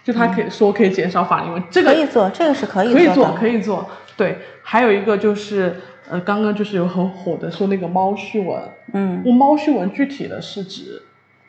[0.04, 3.90] 就他可以说可以减少法令纹，这个可以做，这个是可以可以做，可以做。
[4.18, 5.76] 对，还有一个就是
[6.10, 8.62] 呃，刚刚就是有很火的说那个猫须纹，
[8.94, 11.02] 嗯，猫须纹具体的是指，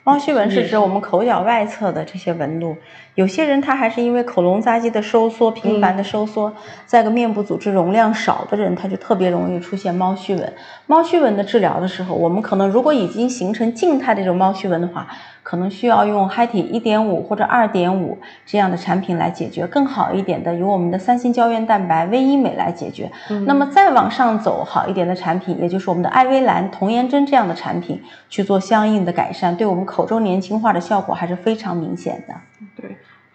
[0.05, 2.77] 猫须纹是指我们口角外侧的这些纹路。
[3.21, 6.51] 有些人他还是因为口龙匝肌的收缩频繁的收缩，
[6.87, 10.53] 再个面部组织容量少的人，他就特别容易出现猫须纹。
[10.87, 15.07] 猫须纹的治疗的时候，我们可能如果已经形成静态的这种猫须纹的话。
[15.43, 19.67] 可能需要用嗨体一点五或者二点五这样的产品来解决。
[19.67, 23.11] 更好一点的，由我们的三星胶原蛋白、微医美来解决。
[23.47, 32.35] 那么再往上走，好一点的产品，也就是我们的艾薇兰、童颜针这样的产品，去做相应的改善，对我们口周年轻化的效果还是非常明显的。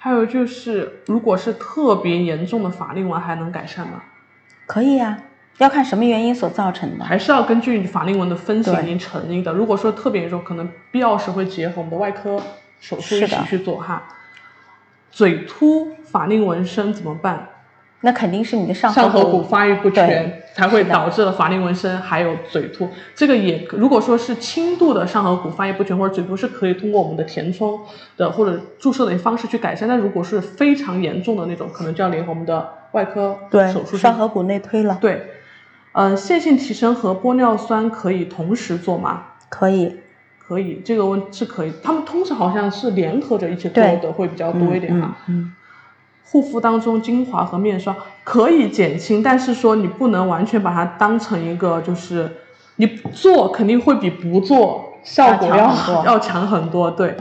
[0.06, 4.04] 对，还有就是，如果是特别严重的法令纹，还能改善吗？
[4.68, 5.18] 可以呀、
[5.58, 7.04] 要看什么原因所造成的。
[7.04, 9.52] 还是要根据法令纹的分型对以及成因的。
[9.52, 12.40] 如果说特别严重，可能必要时会结合我们的外科
[12.80, 14.04] 手术一起去做哈。
[15.10, 17.50] 嘴凸法令纹深怎么办？
[18.06, 22.88] 那肯定是你的上上颌颌骨发育不全才会导致了法令纹深，还有嘴凸。
[23.16, 27.80] 这个也如果说是轻度的上颌骨发育不全或者嘴凸，是可以通过我们的填充
[28.16, 29.90] 的或者注射的方式去改善。
[29.90, 35.24] 但如果是非常严重的那种，可能就要联合我们的外科对手术去上颌骨内推了，对，
[35.94, 39.24] 呃，线性提升和玻尿酸可以同时做吗？
[39.50, 39.98] 可以。
[40.48, 41.74] 可以，这个问是可以。
[41.82, 45.18] 他们通常好像是联合着一起做的会比较多一点哈。
[45.26, 45.54] 嗯嗯
[46.26, 52.30] 护肤当中精华和面霜可以减轻，但是说你不能完全把它当成一个就是
[52.78, 57.16] 你做肯定会比不做效果要要强很多要强很多，对。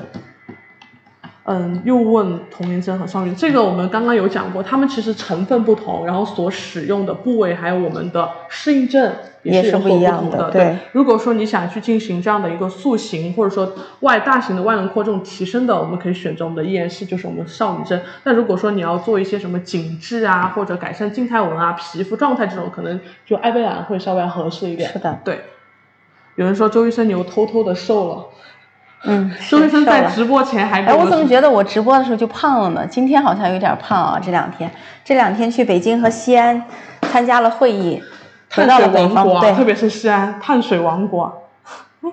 [1.47, 10.39] 嗯，又问童颜针和双云，这个我们刚刚有讲过，它们其实成分不同，然后所使用的部位还有我们的适应症也是是有所不一样同的。
[10.39, 18.01] 的对如果说你想去进行这样的一个塑形，或者说外大型的外轮廓这种提升的，我们可以选择我们的依然是就是我们少女针。
[18.23, 24.91] 那如果说你要做一些什么紧致啊，或者改善静态纹啊、皮肤状态这种，可能就艾贝兰会稍微合适一点。
[24.91, 25.41] 是的对。
[26.37, 28.25] 有人说周医生你又偷偷的瘦了，
[29.07, 32.87] 嗯，周医生在直播前还给哎，我怎么觉得我直播的时候就胖了呢？
[32.87, 34.71] 今天好像有点胖啊，这两天，
[35.05, 36.63] 这两天去北京和西安
[37.03, 38.03] 参加了会议，
[38.51, 41.33] 回碳水到了北方，王国啊，特，别是西安碳水王国啊，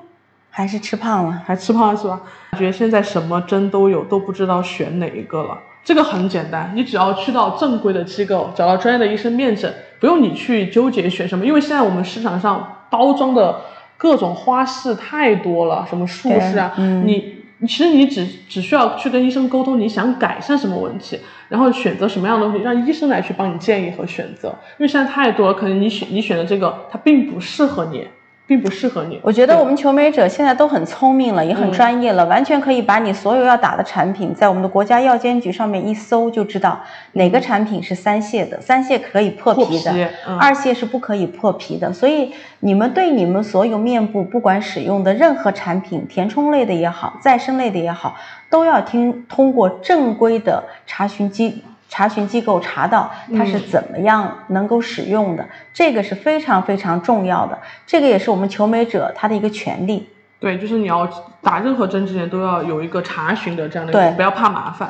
[0.52, 1.42] 还是吃胖了。
[1.46, 2.20] 还吃胖了是吧？
[2.52, 5.58] 感觉现在什么针都有，都不知道选哪一个了。
[5.84, 13.62] 这个很简单，你只要去到正规的机构，找到专业的医生面诊，不用你去纠结选什么，因为现在我们市场上包装的
[14.02, 17.36] 各种花式太多了，什么术式啊，嗯你
[17.68, 24.50] 其实你只只需要去跟医生沟通，你想改善什么问题，然后选择什么样的东西，让医生来去帮你建议和选择。
[24.80, 28.08] 因为现在太多了，可能你选你选的这个它并不适合你，
[28.46, 29.20] 并不适合你。
[29.24, 36.80] 我觉得我们求美者现在都很聪明了，也很嗯专业了，完全可以把你所有要打的产品，在我们的国家药监局上面一搜就知道
[37.14, 41.94] 哪个产品是三泻的，三泻可以破皮的，皮嗯二泻是不可以破皮的。
[41.94, 48.16] 所以你们对你们所有面部不管使用的任何产品，填充类的也好，再生类的也好，
[48.50, 51.64] 都要听通过正规的查询机。
[51.94, 60.08] 查询机构查到它是嗯怎么样能够使用的，这个是非常非常重要的，这个也是我们求美者他的一个权利。
[60.40, 61.06] 对，就是你要
[61.42, 64.90] 打任何针之前都要有一个查询的这样的一个，对不要怕麻烦。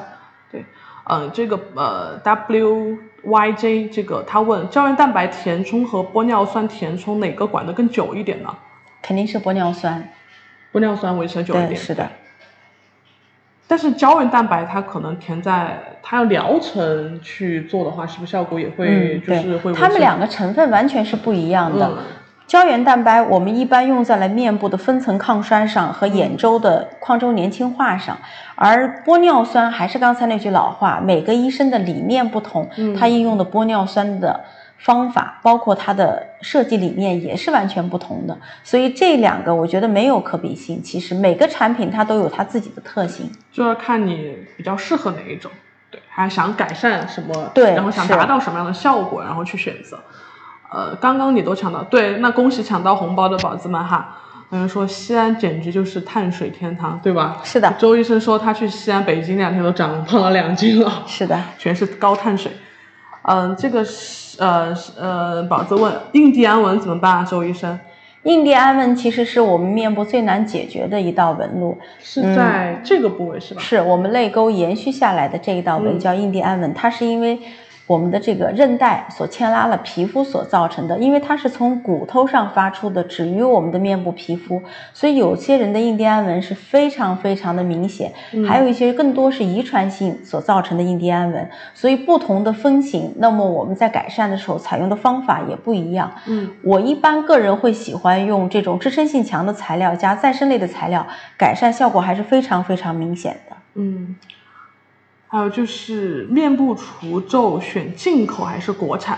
[0.51, 0.63] 对，
[1.05, 8.55] 嗯、这个呃 WYJ 这个他问胶原蛋白填充和玻尿酸填充哪个管得更久一点呢？
[9.01, 10.07] 肯定是玻尿酸，
[10.71, 11.75] 玻尿酸维持的久一对，点。
[11.75, 12.07] 是的，
[13.71, 21.87] 但是胶原蛋白它可能填在它要疗程去做的话，是不是效果也会、嗯，就是会它们两个成分完全是不一样的。
[21.87, 21.97] 嗯
[22.47, 28.17] 胶原蛋白我们一般用在了面部的分层抗衰上和眼周的眶周年轻化上，
[28.55, 34.41] 而玻尿酸还是刚才那句老话，每个医生的理念不同，嗯他应用的玻尿酸的
[34.83, 38.35] 方法，包括它的设计理念也是完全不同的。
[38.63, 43.31] 所以这两个我觉得没有可比性，其实每个产品它都有它自己的特性。
[43.51, 45.51] 就要看你比较适合哪一种，
[45.91, 49.99] 对，还想改善什么，对然后想达到什么样的效果，然后去选择。
[50.71, 54.17] 呃，刚刚你都抢到，对，那恭喜抢到红包的宝子们哈。
[54.49, 57.37] 有人说西安简直就是碳水天堂，对吧？
[57.43, 62.51] 是的周医生说他去西安、北京两天都长胖了两斤了，是的，全是高碳水。
[63.23, 67.23] 嗯、这个是呃是呃，宝子问印第安纹怎么办啊？
[67.23, 67.79] 周医生
[68.23, 73.61] 印第安纹其实是我们面部最难解决的一道纹路，是在这个部位是吧？
[73.61, 77.39] 是我们泪沟延续下来的这一道纹嗯叫印第安纹，它是因为
[77.87, 84.61] 我们的这个韧带所牵拉了皮肤所造成的，因为它是从骨头上发出的，止于我们的面部皮肤，
[84.93, 96.11] 所以有些人的印第安纹是非常非常的明显，嗯还有一些更多是遗传性所造成的印第安纹，所以不同的分型，那么我们在改善的时候采用的方法也不一样。
[96.27, 101.05] 嗯，我一般个人会喜欢用这种支撑性强的材料加再生类的材料，
[101.37, 103.55] 改善效果还是非常非常明显的。
[103.73, 104.15] 嗯，
[105.31, 109.17] 还有就是面部除皱选进口还是国产？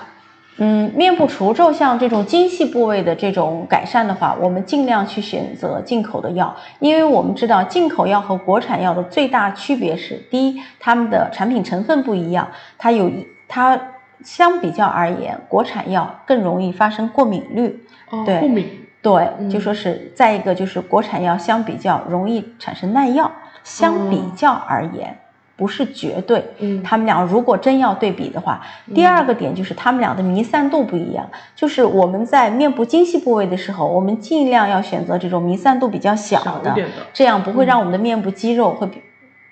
[0.58, 12.47] 嗯，面部除皱像这种精细部位的这种改善的话，我们尽量去选择进口的药，因为我们知道进口药和国产药的最大区别是，第一，它们的产品成分不一样，
[12.78, 13.12] 它有
[13.47, 13.82] 它
[14.23, 17.88] 相比较而言，国产药更容易发生过敏率。
[18.12, 18.67] 哦，对过敏。
[19.02, 23.31] 对，嗯就说是再一个就是国产药相比较容易产生耐药，
[23.63, 25.17] 相比较而言。
[25.56, 28.60] 不是绝对，嗯他们俩如果真要对比的话，
[28.95, 31.29] 第二个点就是他们俩的弥散度不一样。
[31.56, 36.75] 就是我们在面部精细部位的时候，我们尽量要选择这种弥散度比较小的，
[37.13, 39.01] 这样不会让我们的面部肌肉会比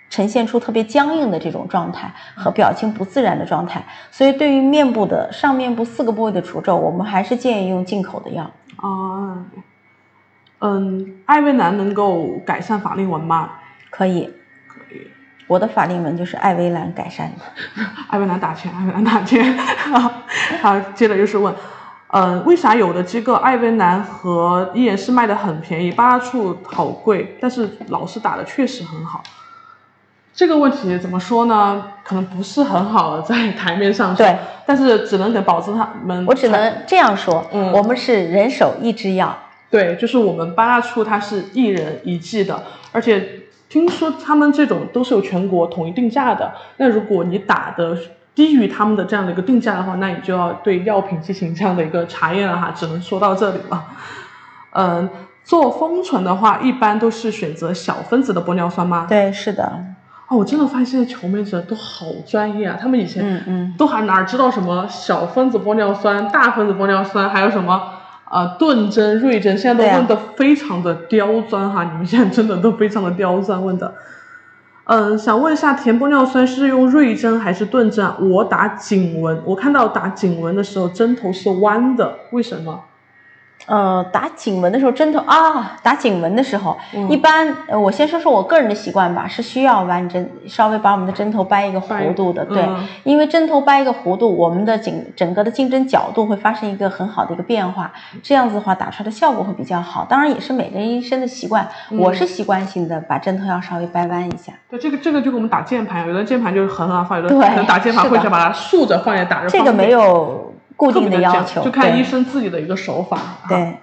[0.09, 3.85] 呈现出特别僵硬的这种状态和表情不自然的状态。
[4.09, 8.49] 所以对于面部的上面部四个部位的除皱，我们还是建议用进口的药。
[8.77, 9.45] 啊，
[10.59, 13.51] 嗯，艾薇兰能够改善法令纹吗？
[13.91, 14.29] 可以。
[15.51, 17.43] 我的法令纹就是艾薇兰改善的。
[18.07, 19.53] 艾薇兰打钱，艾薇兰打钱。
[20.61, 21.53] 好，接着就是问，
[22.07, 29.21] 呃，为啥有的机构艾薇兰和伊颜氏卖的很便宜，八大处好贵，但是老师打的确实很好？
[30.33, 31.83] 这个问题怎么说呢？
[32.05, 36.25] 可能不是很好的在台面上说对，但是只能给保证他们。
[36.25, 39.37] 我只能这样说，嗯我们是人手一支药。
[39.69, 43.40] 对，就是我们八大处它是一人一剂的，而且
[43.71, 46.51] 听说他们这种都是有全国统一定价的。
[46.75, 47.97] 那如果你打的
[48.35, 53.85] 低于他们的这样的一个定价的话，那你就要对药品进行这样的一个查验了哈，只能说到这里了。
[54.71, 55.09] 嗯，
[55.45, 59.05] 做封存的话，一般都是选择小分子的玻尿酸吗？。
[59.07, 59.81] 对，是的，
[60.27, 68.00] 哦，我真的发现现在求美者都好专业啊，他们以前嗯嗯，都还哪知道什么小分子玻尿酸、大分子玻尿酸，还有什么
[68.31, 73.93] 呃钝针、锐针，现在都问的非常的刁钻哈，你们现在真的都非常的刁钻问的。
[74.85, 78.17] 嗯，想问一下，填玻尿酸是用锐针还是钝针啊？
[78.19, 82.81] 我打颈纹，我看到打颈纹的时候针头是弯的，为什么？
[83.67, 97.91] 呃，打颈纹的时候，针头啊，打颈纹的时候，嗯一般呃，我先说说我个人的习惯吧，是需要弯针，稍微把我们的针头掰一个弧度的，对，嗯因为针头掰一个弧度，我们的颈整个的竞争角度会发生一个很好的一个变化，
[98.23, 100.05] 这样子的话打出来的效果会比较好。
[100.09, 104.51] 当然也是每个人医生的习惯，嗯我是习惯性的把针头要稍微掰弯一下。
[104.69, 109.49] 对，这个这个就跟我们打键盘，有的键盘就是横啊放，有的对可能打键盘会想把它竖着放也打着。
[109.49, 113.17] 这个没有固定的要求，就看医生自己的一个手法。
[113.17, 113.77] 哈对。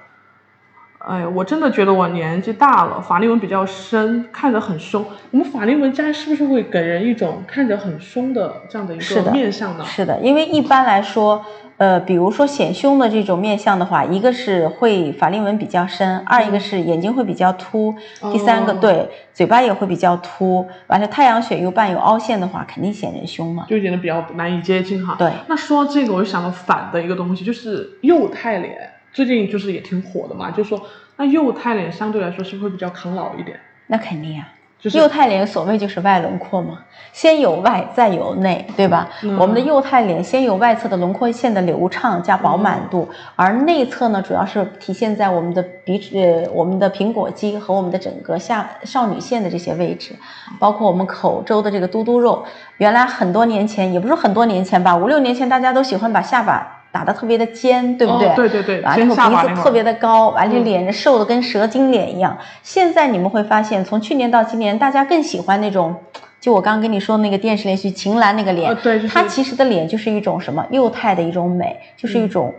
[0.99, 5.03] 哎，我真的觉得我年纪大了，法令纹比较深，看着很凶。
[5.31, 9.85] 我们法令纹家是不是会给人一种看着很凶的这样的一个面相呢？
[9.87, 11.43] 是的，因为一般来说，
[11.79, 17.95] 呃，比如说显胸的这种面相的话，一个是会法令纹比较深，二一个是眼睛会比较凸，
[18.33, 23.65] 第三个哦对嘴巴也会比较凸，完了太阳穴又伴有凹陷的话，肯定显人凶嘛。
[23.69, 25.15] 就显得比较难以接近哈。
[25.17, 30.83] 对那说到这个，我就想到反的一个东西，就是幼态脸，最近就是也挺火的嘛，就是说
[31.17, 33.59] 那幼态脸相对来说是不是会比较抗老一点？
[33.87, 34.49] 那肯定啊。
[34.81, 36.79] 就是幼态脸所谓就是外轮廓嘛，
[37.13, 39.09] 先有外再有内，对吧？
[39.23, 50.15] 嗯我们的幼态脸先有外侧的轮廓线的流畅加饱满度，而内侧呢，主要是体现在我们的鼻呃我们的苹果肌和我们的整个下少女线的这些位置，
[50.61, 52.45] 包括我们口周的这个嘟嘟肉。
[52.77, 58.29] 原来很多年前，也不是很多年前吧，五六年前大家都喜欢把下巴打得特别的尖，对不对？
[58.29, 62.37] 哦对对对完尖了后下巴那会儿鼻子特别的高，完了嗯脸瘦的跟蛇精脸一样。
[62.63, 65.95] 现在你们会发现，从去年到今年，大家更喜欢那种，
[66.41, 72.55] 就我刚刚跟你说那个电视连续《秦岚》那个脸，呃对就是其实的脸就是一种什么幼态的一种美，就是一嗯种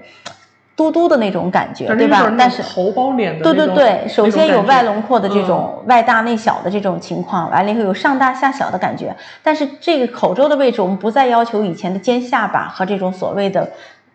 [0.75, 2.07] 嘟嘟的那种感觉，对？
[2.07, 5.45] 吧但是头包脸的对对对，首先有外轮廓的这。
[5.45, 9.13] 种外大内小的这种情况，完了以后有上大下小的感觉。
[9.41, 13.69] 但是这个口周的位置，我们不再要求以前的尖下巴和这种所谓的。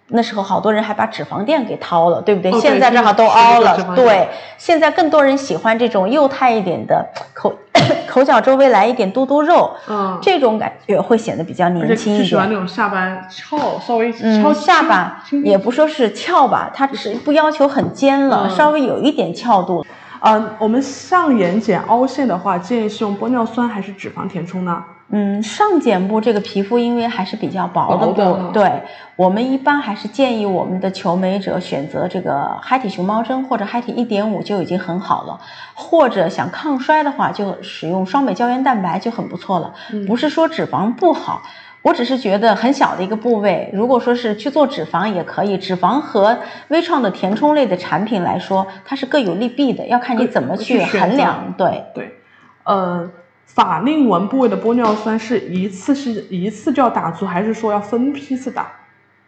[0.08, 2.50] 那时候好多人还把脂肪垫给掏了，对不对？
[2.50, 4.28] 哦对现在正好都凹了对。
[4.58, 7.54] 现在更多人喜欢这种幼态一点的口
[8.06, 12.22] 口角周围来一点嘟嘟肉，嗯，这种感觉会显得比较年轻一点。
[12.22, 19.84] 就喜欢那种下巴翘，稍微翘嗯，下巴也不说是翘吧，它只是不要求很尖了，嗯稍微有一点翘度。
[20.20, 24.82] 呃，我们上眼睑凹陷的话，建议是用玻尿酸还是脂肪填充呢？
[25.16, 28.82] 嗯，上睑部这个皮肤因为还是比较薄的薄的，对
[29.14, 35.38] 我们一般还是建议我们的求美者选择这个嗨体熊猫针或者嗨体一点五就已经很好了，
[35.74, 39.72] 或者想抗衰的话，就使用双美胶原蛋白就很不错了。
[39.92, 41.42] 嗯不是说脂肪不好。
[41.82, 45.58] 我只是觉得很小的一个部位，如果说是去做脂肪也可以。
[45.58, 46.38] 脂肪和
[46.68, 51.52] 微创的填充类的产品来说，它是各有利弊的，要看你怎么去衡量。
[51.58, 52.14] 对，对，
[52.62, 53.06] 呃，
[53.46, 58.72] 法令纹部位的玻尿酸是一次是一次就要打足，还是说要分批次打？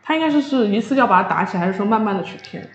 [0.02, 2.68] 它应该是是一次要把它打起来，还是说慢慢的去填？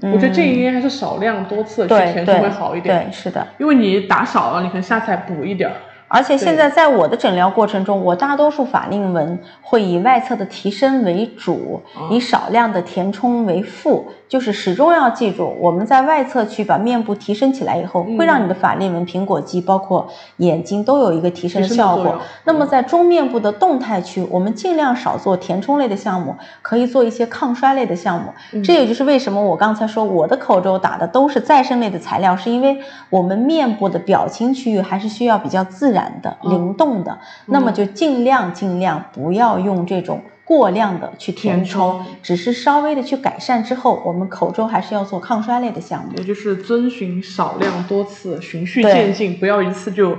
[0.00, 3.04] 我觉得建议应该还是少量多次去填充会好一点。
[3.04, 3.46] 对，是的。
[3.58, 5.74] 因为你打少了，你可能下次还补一点儿。
[6.06, 14.10] 而且现在在我的诊疗过程中，我大多数法令纹会以外侧的提升为主，以少量的填充为辅。
[14.28, 20.06] 就是始终要记住，我们在外侧区把面部提升起来以后，会让你的法令纹、苹果肌，包括
[20.36, 22.20] 眼睛都有一个提升的效果。
[22.44, 28.32] 那么在中面部的动态区，我们尽量少做填充类的项目，可以做一些抗衰类的项目。
[28.62, 37.18] 这也就是为什么我刚才说我的口周打的都是再生类的材料，是因为我们面部的表情区域还是需要比较自然的、灵动的。
[37.46, 40.20] 那么就尽量尽量不要用这种。
[40.48, 50.16] 过量的去填充，只是稍微的去改善之后，我们口周还是要做抗衰类的项目，也就是遵循少量多次，循序渐进，不要一次就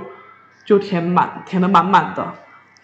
[0.64, 2.32] 就填满，填的满满的。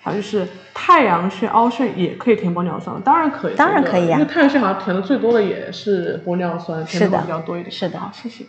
[0.02, 7.70] 好，就是太阳穴、凹陷也可以填玻尿酸，当然可以，当然可以啊，因为太阳穴好像填的最多的也是玻尿酸，填的比较多一点。
[7.70, 8.44] 是的，好，谢谢。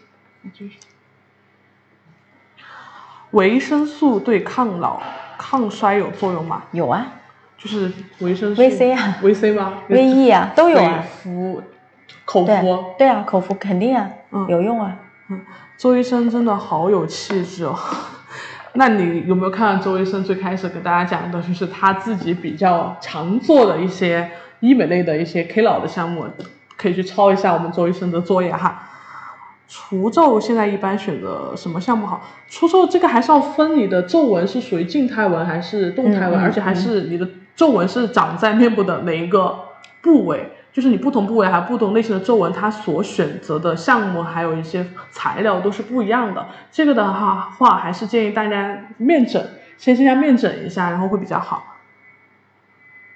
[3.30, 5.00] 维生素对抗老、
[5.38, 6.64] 抗衰有作用吗？
[6.72, 7.14] 有啊。
[7.58, 9.74] 就是维生素，V C 啊，V C 吗？
[9.90, 11.04] V E 啊，都有啊。
[11.24, 11.62] 服，
[12.26, 12.86] 口服。
[12.98, 14.96] 对啊，口服肯定啊，嗯有用啊。
[15.30, 15.42] 嗯，
[15.78, 17.78] 周医生真的好有气质哦。
[18.74, 24.30] 那你有没有看到周医生最开始给大家讲的，就是他自己比较常做的一些
[24.60, 26.28] 医美类的一些 K 老的项目，
[26.78, 28.84] 可以去抄一下我们周医生的作业哈。
[29.68, 32.22] 除皱现在一般选择什么项目好？
[32.48, 37.28] 除皱这个还是要分你的皱纹是属于静态纹还是动态纹，而且还是你的
[37.58, 39.54] 皱纹是长在面部的哪一个
[40.02, 46.46] 部位，就是你不同部位还有不同类型的皱纹，它所选择的项目还有一些材料都是不一样的。
[46.72, 49.46] 这个的话话还是建议大家面诊，
[49.78, 51.76] 先线下面诊一下，然后会比较好。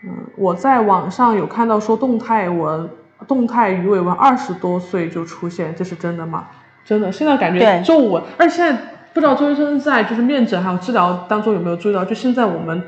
[0.03, 2.89] 嗯，我在网上有看到说动态纹。
[3.27, 6.47] 动态鱼尾纹二十多岁就出现，这是真的吗？
[6.83, 8.81] 真的，现在感觉皱纹，而且现在
[9.13, 12.81] 不知道周医生在就是面诊还有治疗当中有没有注意到，就现在我们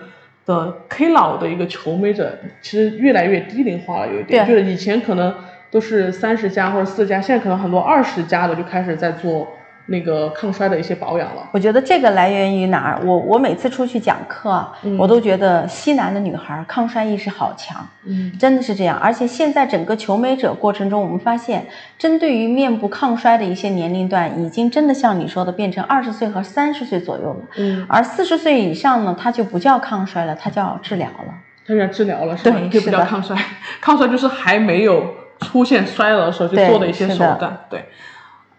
[0.45, 5.33] 的 K 老的一个求美者，其实越来越低龄化了，有一点，就是以前可能
[5.71, 9.47] 都是三十加或者四十加，现在可能很多二十加的就开始在做。
[9.85, 13.01] 那个抗衰的一些保养了，我觉得这个来源于哪儿？
[13.03, 14.65] 我我每次出去讲课，
[14.97, 18.97] 我都觉得西南的女孩抗衰意识好强，嗯，真的是这样。
[18.97, 21.67] 而且现在整个求美者过程中，我们发现，
[21.97, 31.33] 针对于面部抗衰的一些年龄段，已经真的像你说的，变成二十岁和三十岁左右了，嗯，而四十岁以上呢，它就不叫抗衰了，它叫治疗了，
[31.67, 32.57] 它叫治疗了，是吧？
[32.71, 33.37] 对，不叫抗衰，
[33.81, 37.83] 抗衰就是还没有出现衰老的时候就做的一些手段，对，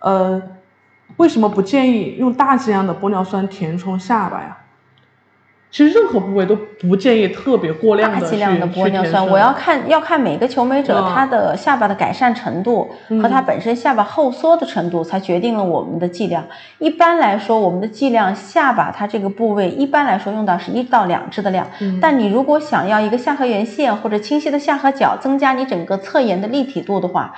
[0.00, 0.42] 呃。
[1.16, 4.58] 为什么不建议用大剂量的玻尿酸填充下巴呀？
[5.70, 9.26] 其实任何部位都不建议特别过量的大剂量的玻尿酸。
[9.26, 12.88] 我要看要看每个求美者他的下巴的改善程度
[13.20, 16.44] 和他本身下巴后缩的程度，才决定了我们的剂量。
[16.78, 21.66] 一般来说，我们的剂量下巴它这个部位一般来说用到是一到两支的量。
[22.00, 27.34] 但你如果想要一个下颌缘线或者清晰的下颌角，增加你整个侧颜的立体度的话。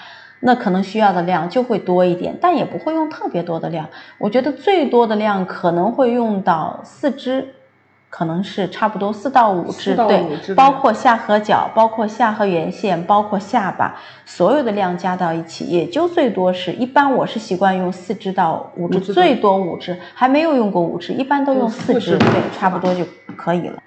[0.46, 3.88] 那可能需要的量就会多一点，但也不会用特别多的量。
[4.16, 7.52] 我觉得最多的量可能会用到四支，
[8.08, 23.04] 可能是差不多四到五支，对，包括下颌角，包括下颌缘线，包括下巴，所有的量加到一起，也就最多是一般我是习惯用四支到五支，最多五支，还没有用过五支，一般都用四支，对，差不多就
[23.36, 23.82] 可以了。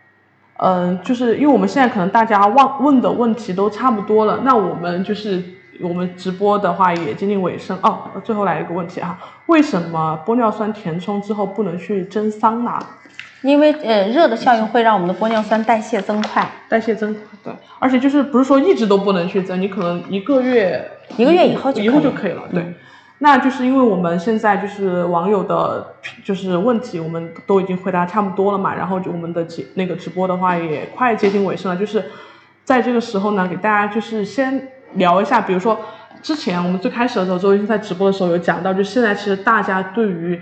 [0.57, 5.41] 嗯，就是因为我们现在可能大家问问的问题都差不多了，那我们就是。
[5.82, 7.77] 我们直播的话也接近尾声。
[7.82, 12.80] 哦，最后来一个问题哈，为什么玻尿酸填充之后不能去蒸桑拿？
[13.41, 22.73] 因为呃热的效应会让我们的玻尿酸代谢增快，代谢增快，对，而且就是不是说一直都不能去蒸，你可能一个月一个月以后以后就可以了，对，
[23.19, 32.03] 那就是因为我们现在就是网友的就是问题，我们都已经回答差不多了嘛，然后就我们的节那个直播的话也快接近尾声了，就是
[32.65, 34.67] 在这个时候呢，给大家就是先。
[34.93, 35.79] 聊一下，比如说
[36.21, 40.39] 之前我们最开始的时候，周医生在直播的时候有讲到，就现在其实大家对于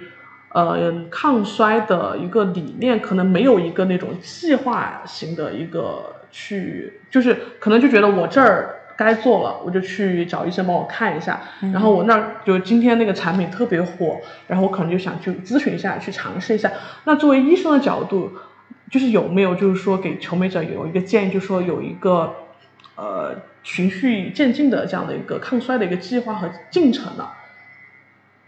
[0.50, 11.40] 呃抗衰的一个理念，可能没有一个那种计划型的一个去，就是可能就觉得我这儿该做了，我就去找医生帮我看一下，
[11.74, 14.18] 然后我那儿就今天那个产品特别火，
[14.48, 16.72] 然后我可能就想去咨询一下，去尝试一下。
[17.04, 18.32] 那作为医生的角度，
[18.90, 22.34] 就是有没有就是说给求美者有一个建议，就是说有一个
[22.96, 23.36] 呃。
[23.70, 27.28] 循序渐进的这样的一个抗衰的一个计划和进程呢，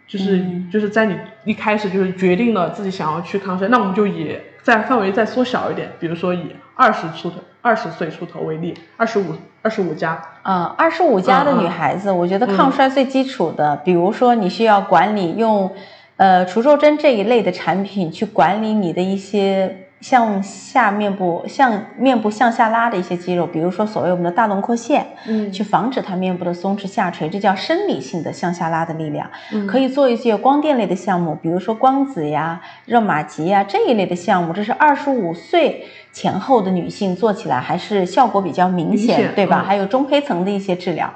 [0.08, 0.42] 就是
[0.72, 10.22] 就是在你一开始就是决定了自己想要去抗衰，那我们就以在范围再缩小一点，比如说以二十出头、二十岁出头为例，二十五、二十五加。
[10.44, 15.70] 嗯，二十五加的女孩子，我觉得抗衰最基础的，比如说你需要管理用，
[16.16, 19.89] 呃，除皱针这一类的产品去管理你的一些。
[20.02, 29.30] 向下面部向面部向下拉的一些肌肉，比如说所谓我们的大轮廓线，嗯，去防止它面部的松弛下垂，这叫生理性的向下拉的力量。
[29.52, 39.64] 嗯，可以做一些光电类的项目，比如说光子呀、热玛吉呀这一类的项目，这是二十五岁前后的女性做起来还是效果比较明显，对吧？
[39.68, 41.14] 还有中胚层的一些治疗。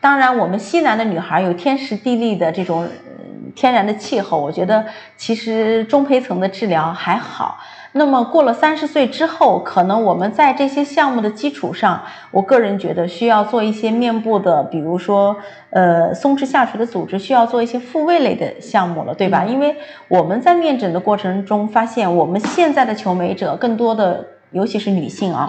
[0.00, 2.88] 当然，我们西南的女孩有天时地利的这种
[3.54, 4.84] 天然的气候，我觉得
[5.16, 7.58] 其实中胚层的治疗还好。
[7.96, 15.36] 那么过了三十岁之后，可能我们在这些项目的基础上，我个人觉得需要做一些面部的，比如说
[15.70, 19.44] 呃松弛下垂的组织，需要做一些复位类的项目了，对吧？
[19.44, 19.76] 因为
[20.08, 25.48] 我们在面诊的过程中发现，我们现在的求美者更多的，尤其是女性啊，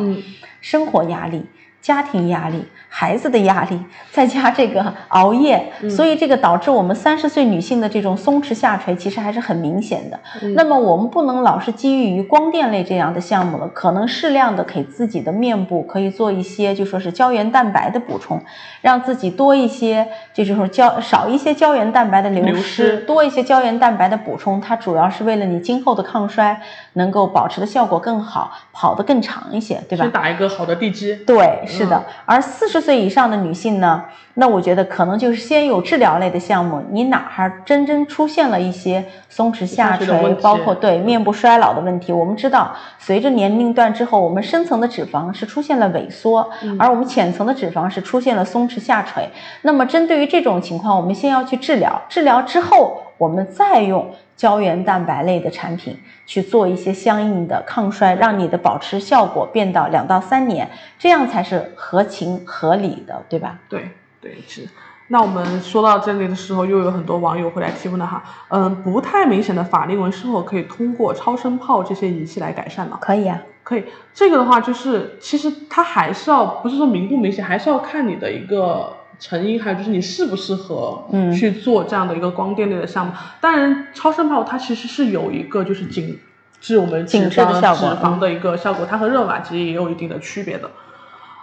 [0.62, 1.44] 生活压力。
[1.86, 3.80] 家庭压力、孩子的压力，
[4.12, 10.20] 再加这个熬夜，所以这个导致我们三十岁女性的这种松弛下垂，其实还是很明显的。
[10.56, 18.42] 那么我们不能老是基于于光电类这样的项目了，可能适量的给自己的面部可以做一些，就说是胶原蛋白的补充，
[18.82, 26.60] 让自己多一些，就是说胶少一些胶原蛋白的流失，多一些胶原蛋白的补充，它主要是为了你今后的抗衰
[26.94, 30.06] 能够保持的效果更好，跑得更长一些，对吧？
[30.06, 31.16] 先打一个好的地基。
[31.18, 31.62] 对。
[31.78, 34.04] 是的，而四十岁以上的女性呢，
[34.36, 42.12] 那我觉得可能就是先有治疗类的项目，你哪哈真真出现了一些松弛下垂，包括对面部衰老的问题。
[42.12, 46.50] 我们知道，随着年龄段之后，我们深层的脂肪是出现了萎缩，
[46.80, 49.30] 而我们浅层的脂肪是出现了松弛下垂。
[49.62, 54.10] 那么针对于这种情况，我们先要去治疗，治疗之后，我们再用。
[54.36, 60.70] 胶原蛋白类的产品去做一些相应的抗衰，让你的保持效果变到两到三年，
[61.00, 63.60] 这样才是合情合理的，对吧？
[63.70, 64.68] 对对是。
[65.08, 72.98] 那我们说到这里的时候，又有很多网友会来提问了哈，嗯，不太明显的法令纹是否可以通过超声炮这些仪器来改善呢？
[73.00, 73.86] 可以啊，可以。
[74.14, 78.95] 这个的话就是，其实它还是要不是说明不明显，还是要看你的一个。
[79.20, 81.04] 成因还有就是你适不适合
[81.34, 83.14] 去做这样的一个光电类的项目。
[83.42, 86.20] 当然，超声炮它其实是有一个就是紧
[86.60, 90.70] 致我们紧致的脂肪的一个效果，它和热玛吉也有一定的区别的。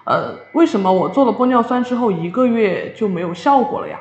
[0.04, 3.98] 呃，为什么我做了玻尿酸之后一个月就没有效果了呀？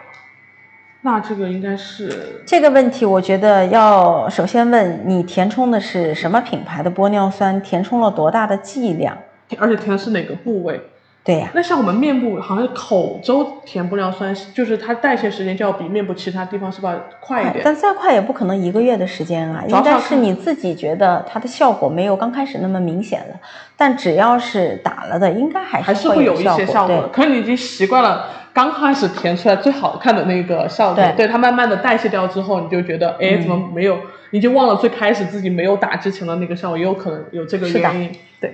[1.03, 9.17] 那这个应该是这个问题，我觉得要首先问你填充的是什么品牌的玻尿酸，填充了多大的剂量，
[9.57, 10.79] 而且填的是哪个部位？
[11.23, 17.61] 对呀，那像我们面部好像口周填玻尿酸，就是它代谢时间就要比面部其他地方是吧快一点？
[17.63, 23.35] 但再快也不可能一个月的时间啊，应该是你自己觉得它的效果没有刚开始那么明显了。
[23.77, 27.07] 但只要是打了的，应该还是会有一些效果。
[27.13, 33.95] 可能你已经习惯了刚开始填出来最好看的那个效果，对它慢慢的代谢掉之后，你就觉得哎怎么没有？
[34.31, 38.11] 你就忘了最开始自己没有打之前的那个效果，也有可能有这个原因。
[38.39, 38.51] 对。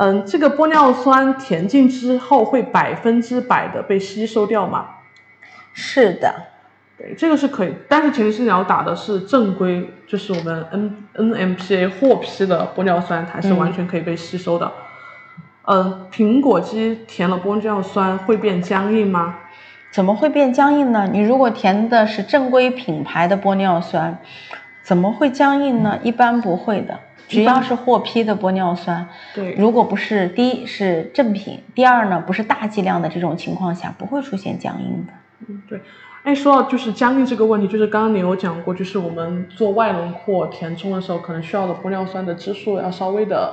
[0.00, 4.86] 嗯，这个玻尿酸填进之后会百分之百的被吸收掉吗？
[5.72, 6.32] 是的，
[6.96, 14.72] 对，这个是可以，但是前提是你要打的是正规，就是我们 N N M P A 获批的玻尿酸，才是完全可以被吸收的。
[15.66, 19.34] 嗯，苹果肌填了玻尿酸会变僵硬吗？
[19.90, 21.08] 怎么会变僵硬呢？
[21.10, 24.18] 你如果填的是正规品牌的玻尿酸，
[24.84, 25.98] 怎么会僵硬呢？
[26.04, 27.00] 一般不会的。
[27.28, 35.12] 只要是获批的玻尿酸，对，如果不是第一是正品，第二呢不是大剂量的这种情况下，不会出现僵硬的。
[35.46, 35.80] 嗯，对。
[36.24, 43.52] 哎，说到就是僵硬这个问题，就是刚刚你有讲过，就是我们做外轮廓填充的时候，可能需要的玻尿酸的支数要稍微的，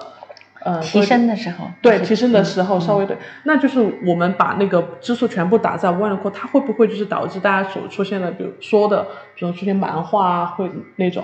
[0.62, 9.06] 呃，提升的时候，对，提升的时候稍微对，那就是我们把那个支数全部打在外轮廓，它会不会就是导致大家所出现的，比如说的，
[9.36, 11.24] 比如出现蛮化啊，会那种？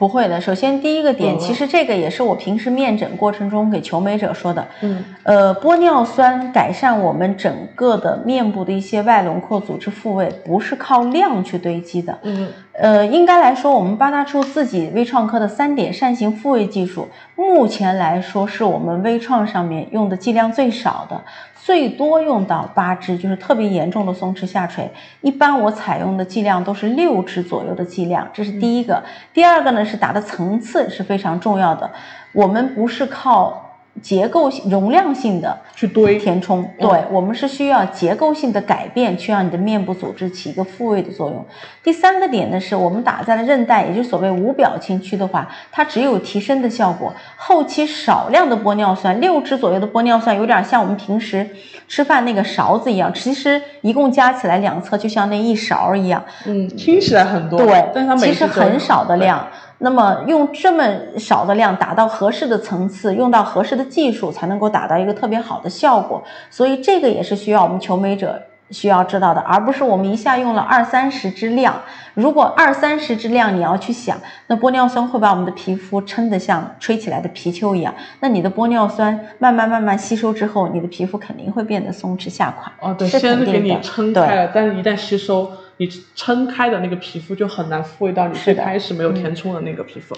[0.00, 4.66] 不会的，首先第一个点，其实这个也是我平时面诊过程中给求美者说的。
[4.80, 12.18] 嗯，呃，玻尿酸改善我们整个的面部的一些外轮廓组织复位，不是靠量去堆积的。
[12.22, 21.20] 嗯，呃，应该来说，我们八大处自己微创科的三点扇形复位技术，目前来说是我们微创上面用的剂量最少的。
[21.62, 24.90] 最多用到八支，就是特别严重的松弛下垂。
[25.20, 29.02] 一般我采用的剂量都是六支左右的剂量，这是第一个。
[29.32, 31.90] 第二个呢是打的层次是非常重要的。
[32.32, 33.69] 我们不是靠
[34.02, 36.66] 结构性、容量性的去堆填充。
[36.78, 41.44] 对我们是需要结构性的改变，去让你的面部组织起一个复位的作用。
[41.82, 47.12] 第三个点呢，是我们打在了韧带，也就是所谓无表情区的话，它只有提升的效果。
[47.36, 51.48] 后期少量的玻尿酸，六支左右的玻尿酸，有点像我们平时
[51.88, 56.24] 吃饭那个勺子一样，其实一共加起来两侧就像那一勺一样。
[56.46, 59.46] 嗯，听起来很多，对，但它其实很少的量。
[59.82, 60.84] 那么用这么
[61.18, 66.22] 少的量达到合适的层次，用到合适的技术，才能够达到一个特别好的效果。
[66.50, 71.74] 所以这个也是需要我们求美者需要知道的，而不是我们一下用了二三十支量。
[72.12, 74.18] 如果二三十支量你要去想，
[74.48, 77.94] 那玻尿酸会把我们的皮肤撑得像吹起来的皮球一样。
[78.20, 82.70] 那你的玻尿酸慢慢慢慢吸收之后，你的皮肤肯定会变得松弛下垮。
[82.80, 85.50] 哦，对，先给你撑开了，但是一旦吸收。
[85.80, 90.14] 你撑开的那个皮肤就很难复位到你最开始没有填充的那个皮肤。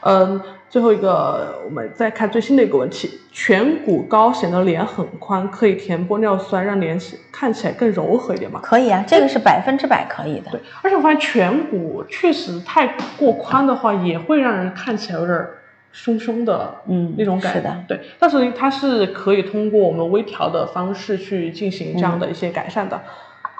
[0.00, 6.98] 嗯，最后一个，我们再看最新的一个问题：颧骨高显得脸很宽，可以填玻尿酸让脸
[7.30, 8.58] 看起来更柔和一点吗？
[8.64, 10.50] 可以啊，这个是百分之百可以的。
[10.50, 15.46] 对，而且我发现颧骨确实太过宽的话，也会让人看起来有点
[15.92, 17.58] 凶凶的，嗯，那种感觉。
[17.60, 23.00] 是的，对，但是它是可以通过我们微调的方式去进行这样的一些改善的。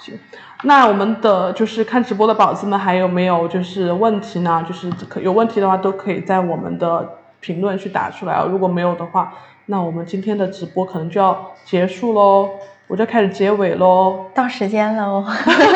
[0.00, 0.18] 行。
[0.62, 4.64] 那我们的就是看直播的宝子们还有没有就是问题呢？
[4.68, 8.46] 就是可有问题的话都可以在我们的评论去打出来啊。
[8.46, 9.32] 如果没有的话，
[9.66, 12.50] 那我们今天的直播可能就要结束喽，
[12.88, 14.26] 我就开始结尾喽。
[14.34, 15.24] 到时间喽，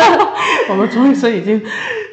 [0.68, 1.62] 我们钟医生已经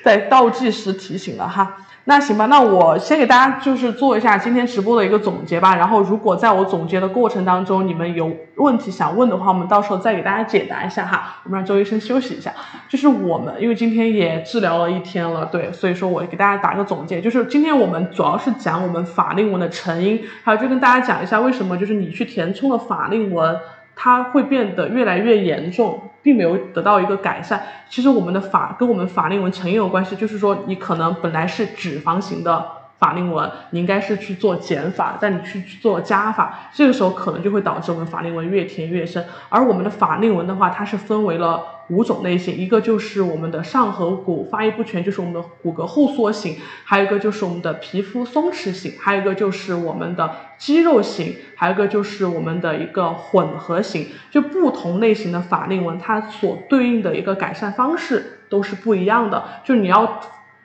[0.04, 1.76] 在倒计时提醒了哈。
[2.06, 5.76] 那行吧，那我先给大家就是做一下今天直播的一个总结吧。
[5.76, 11.36] 然后如果在我总结的过程当中，你们有问题想问的话，我们到时候再给大家解答一下哈。
[11.44, 12.52] 我们让周医生休息一下。
[12.90, 17.22] 就是我们因为今天也治疗了一天了，对，所以说我给大家打个总结。
[17.22, 23.56] 就是今天我们主要是讲我们法令纹的成因，还有就跟大家讲一下为什么就是你去填充了法令纹。
[24.04, 27.62] 它会变得越来越严重，并没有得到一个改善。
[27.88, 32.66] 其实我们的法跟我们法令纹成因有关系，就是说你可能本来是脂肪型的
[33.02, 39.26] 法令纹，你应该是去做减法，但你去去做加法，这个时候可能就会导致我们法令纹越填越深。
[39.50, 41.62] 而我们的法令纹的话，它是分为了。
[41.90, 54.08] 五种类型，一个就是我们的上颌骨发育不全，就是我们的骨骼后缩型；还有一个就是我们的皮肤松弛型；还有一个就是我们的肌肉型；还有一个就是我们的一个混合型。
[54.30, 59.44] 就不同类型的法令纹，它所对应的一个改善方式都是不一样的。
[59.66, 60.22] 就你要，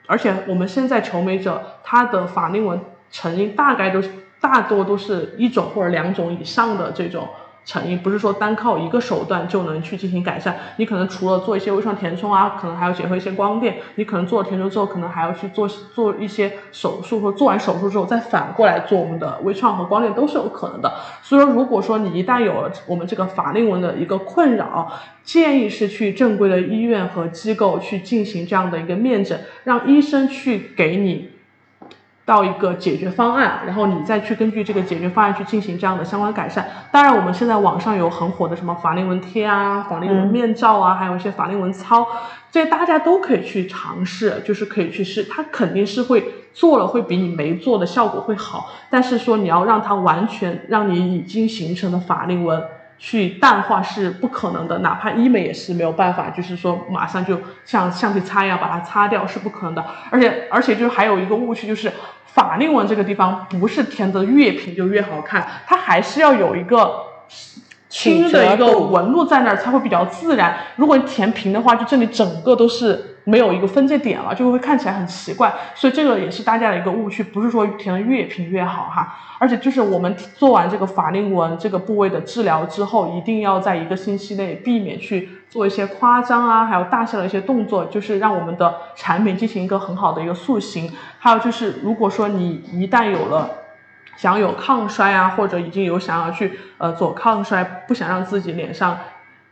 [0.07, 2.79] 而且我们现在求美者，他的法令纹
[3.11, 4.09] 成因大概都是
[4.41, 7.27] 大多都是一种或者两种以上的这种。
[7.67, 20.89] 成因不是说单靠一个手段就能去进行改善，你可能除了做一些微创填充啊，可能还要结合一些光电，你可能做了填充之后，可能还要去做做一些手术，或做完手术之后再反过来做我们的微创和光电都是有可能的。
[21.21, 24.89] 所以说，如果说你一旦有了我们这个法令纹的一个困扰，
[25.25, 31.31] 建议是去正规的医院和机构去进行这样的一个面诊，让医生去给你。
[32.27, 36.67] 到一个解决方案，然后你再去根据这个解决方案去进行这样的相关改善。
[36.91, 42.05] 当然，我们现在网上有很火的什么法令纹贴啊、法令纹面罩啊，还有一些法令纹操，
[42.51, 45.23] 这些大家都可以去尝试，就是可以去试。
[45.23, 46.21] 它肯定是会
[46.53, 52.61] 做了会比你没做的效果会好，但是说你要让它完全让你已经形成的法令纹
[52.99, 59.85] 去淡化是不可能的，哪怕医美也是没有办法，就是说马上就像橡皮擦一样把它擦掉是不可能的。
[60.09, 61.91] 而且而且就还有一个误区就是。
[62.25, 67.01] 法令纹这个地方不是填的越平就越好看，它还是要有一个
[67.89, 70.55] 轻的一个纹路在那儿才会比较自然。
[70.75, 73.16] 如果你填平的话，就这里整个都是。
[73.29, 90.89] 没有一个分界点了，就会看起来很奇怪，所以这个也是大家的一个误区，不是说填的越平越好哈，而且就是我们做完这个法令纹这个部位的治疗之后，一定要在一个星期内避免去做一些夸张啊，还有大小的一些动作，就是让我们的产品进行一个很好的一个塑形。
[91.19, 93.49] 还有就是，如果说你一旦有了
[94.15, 98.97] 想有抗衰啊，或者已经有想要去呃做抗衰，不想让自己脸上。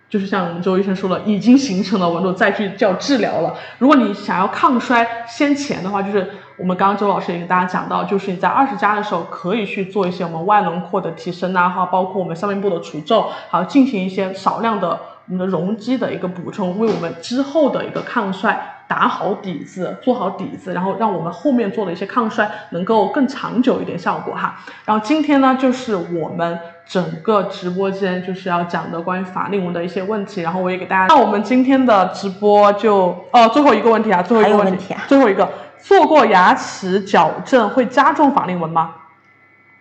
[0.09, 3.53] 就是像我们周医生说的，已经形成了纹路，再去叫治疗了。
[3.79, 14.89] 如果你想要抗衰先前的话，就是我们刚刚周老师也给大家讲到，就是你在二十加的时候可以去做一些我们外轮廓的提升啊，哈，包括我们上面部的除皱，还有进行一些少量的
[15.27, 18.74] 我们的容积的一个补充，为我们之后的一个抗衰。
[18.87, 24.59] 打好底子，做好底子，然后让我们后面做的一些抗衰能够更长久一点效果哈。
[24.85, 31.13] 然后今天呢，就是我们整个直播间就是要讲的关于法令纹的一些问题，然后我也给大家。
[31.13, 38.91] 那我们今天的直播就哦，最后一个问题啊，最后一个问题，最后一个，做过牙齿矫正会加重法令纹吗？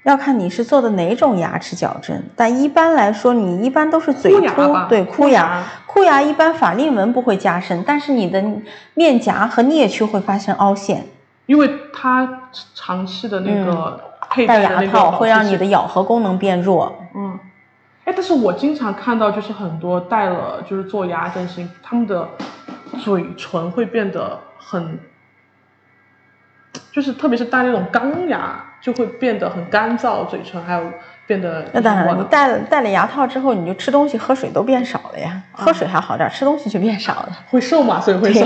[0.05, 8.45] 要看你是做的哪种牙齿矫正，但一般来说，你一般都是嘴凸，对箍箍牙牙，箍牙一般法令纹不会加深，但是你的
[8.95, 11.07] 面颊和颞区会发生凹陷，
[11.47, 13.99] 因为它长期的那个
[14.31, 16.95] 佩嗯戴牙套会让你的咬合功能变弱。
[17.15, 17.39] 嗯，
[18.05, 22.29] 哎，但是我经常看到，就是很多戴了就是做牙整形，他们的
[23.03, 24.99] 嘴唇会变得很，
[26.93, 30.83] 就是特别是戴那种钢牙，就会变得很干燥，嘴唇还有
[31.27, 35.41] 变得那当然戴了戴了牙套之后，你就吃东西、喝水都变少了呀。
[35.53, 37.29] 喝水还好点儿，吃东西就变少了。
[37.51, 38.45] 会瘦嘛，所以会瘦。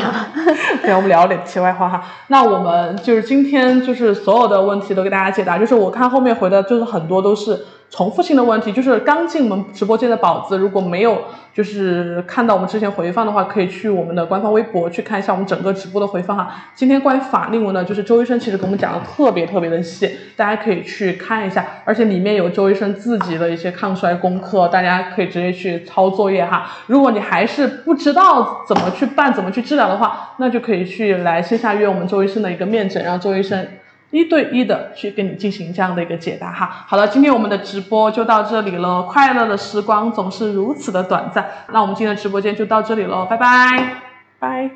[0.80, 2.04] 对， 我们聊点题外话哈。
[2.28, 7.58] 那我们就是今天就是所有的问题都给大家解答，就是我看后面回的就是很多都是
[7.90, 11.24] 重复性的问题，就是刚进我们直播间的宝子，如果没有
[11.54, 16.54] 就是看到我们之前回放的话，可以去我们的官方微博去看一下我们整个直播的回放哈。
[16.74, 26.70] 今天关于法令纹呢，就是周医生其实给我们讲的特别特别的细，大家可以去看一下，而且里面有周医生自己的一些抗衰功课，大家可以直接去抄作业哈。
[26.86, 33.66] 如果你还是不知道怎么去办、怎么去治疗的话，那就可以去来线下约我们周医生的一个面诊，让周医生
[34.10, 36.84] 一对一的去跟你进行这样的一个解答哈。
[36.86, 43.94] 好了，今天我们的直播就到这里了，快乐的时光总是如此的短暂，那我们今天的直播间就到这里喽，拜拜，
[44.38, 44.70] 拜。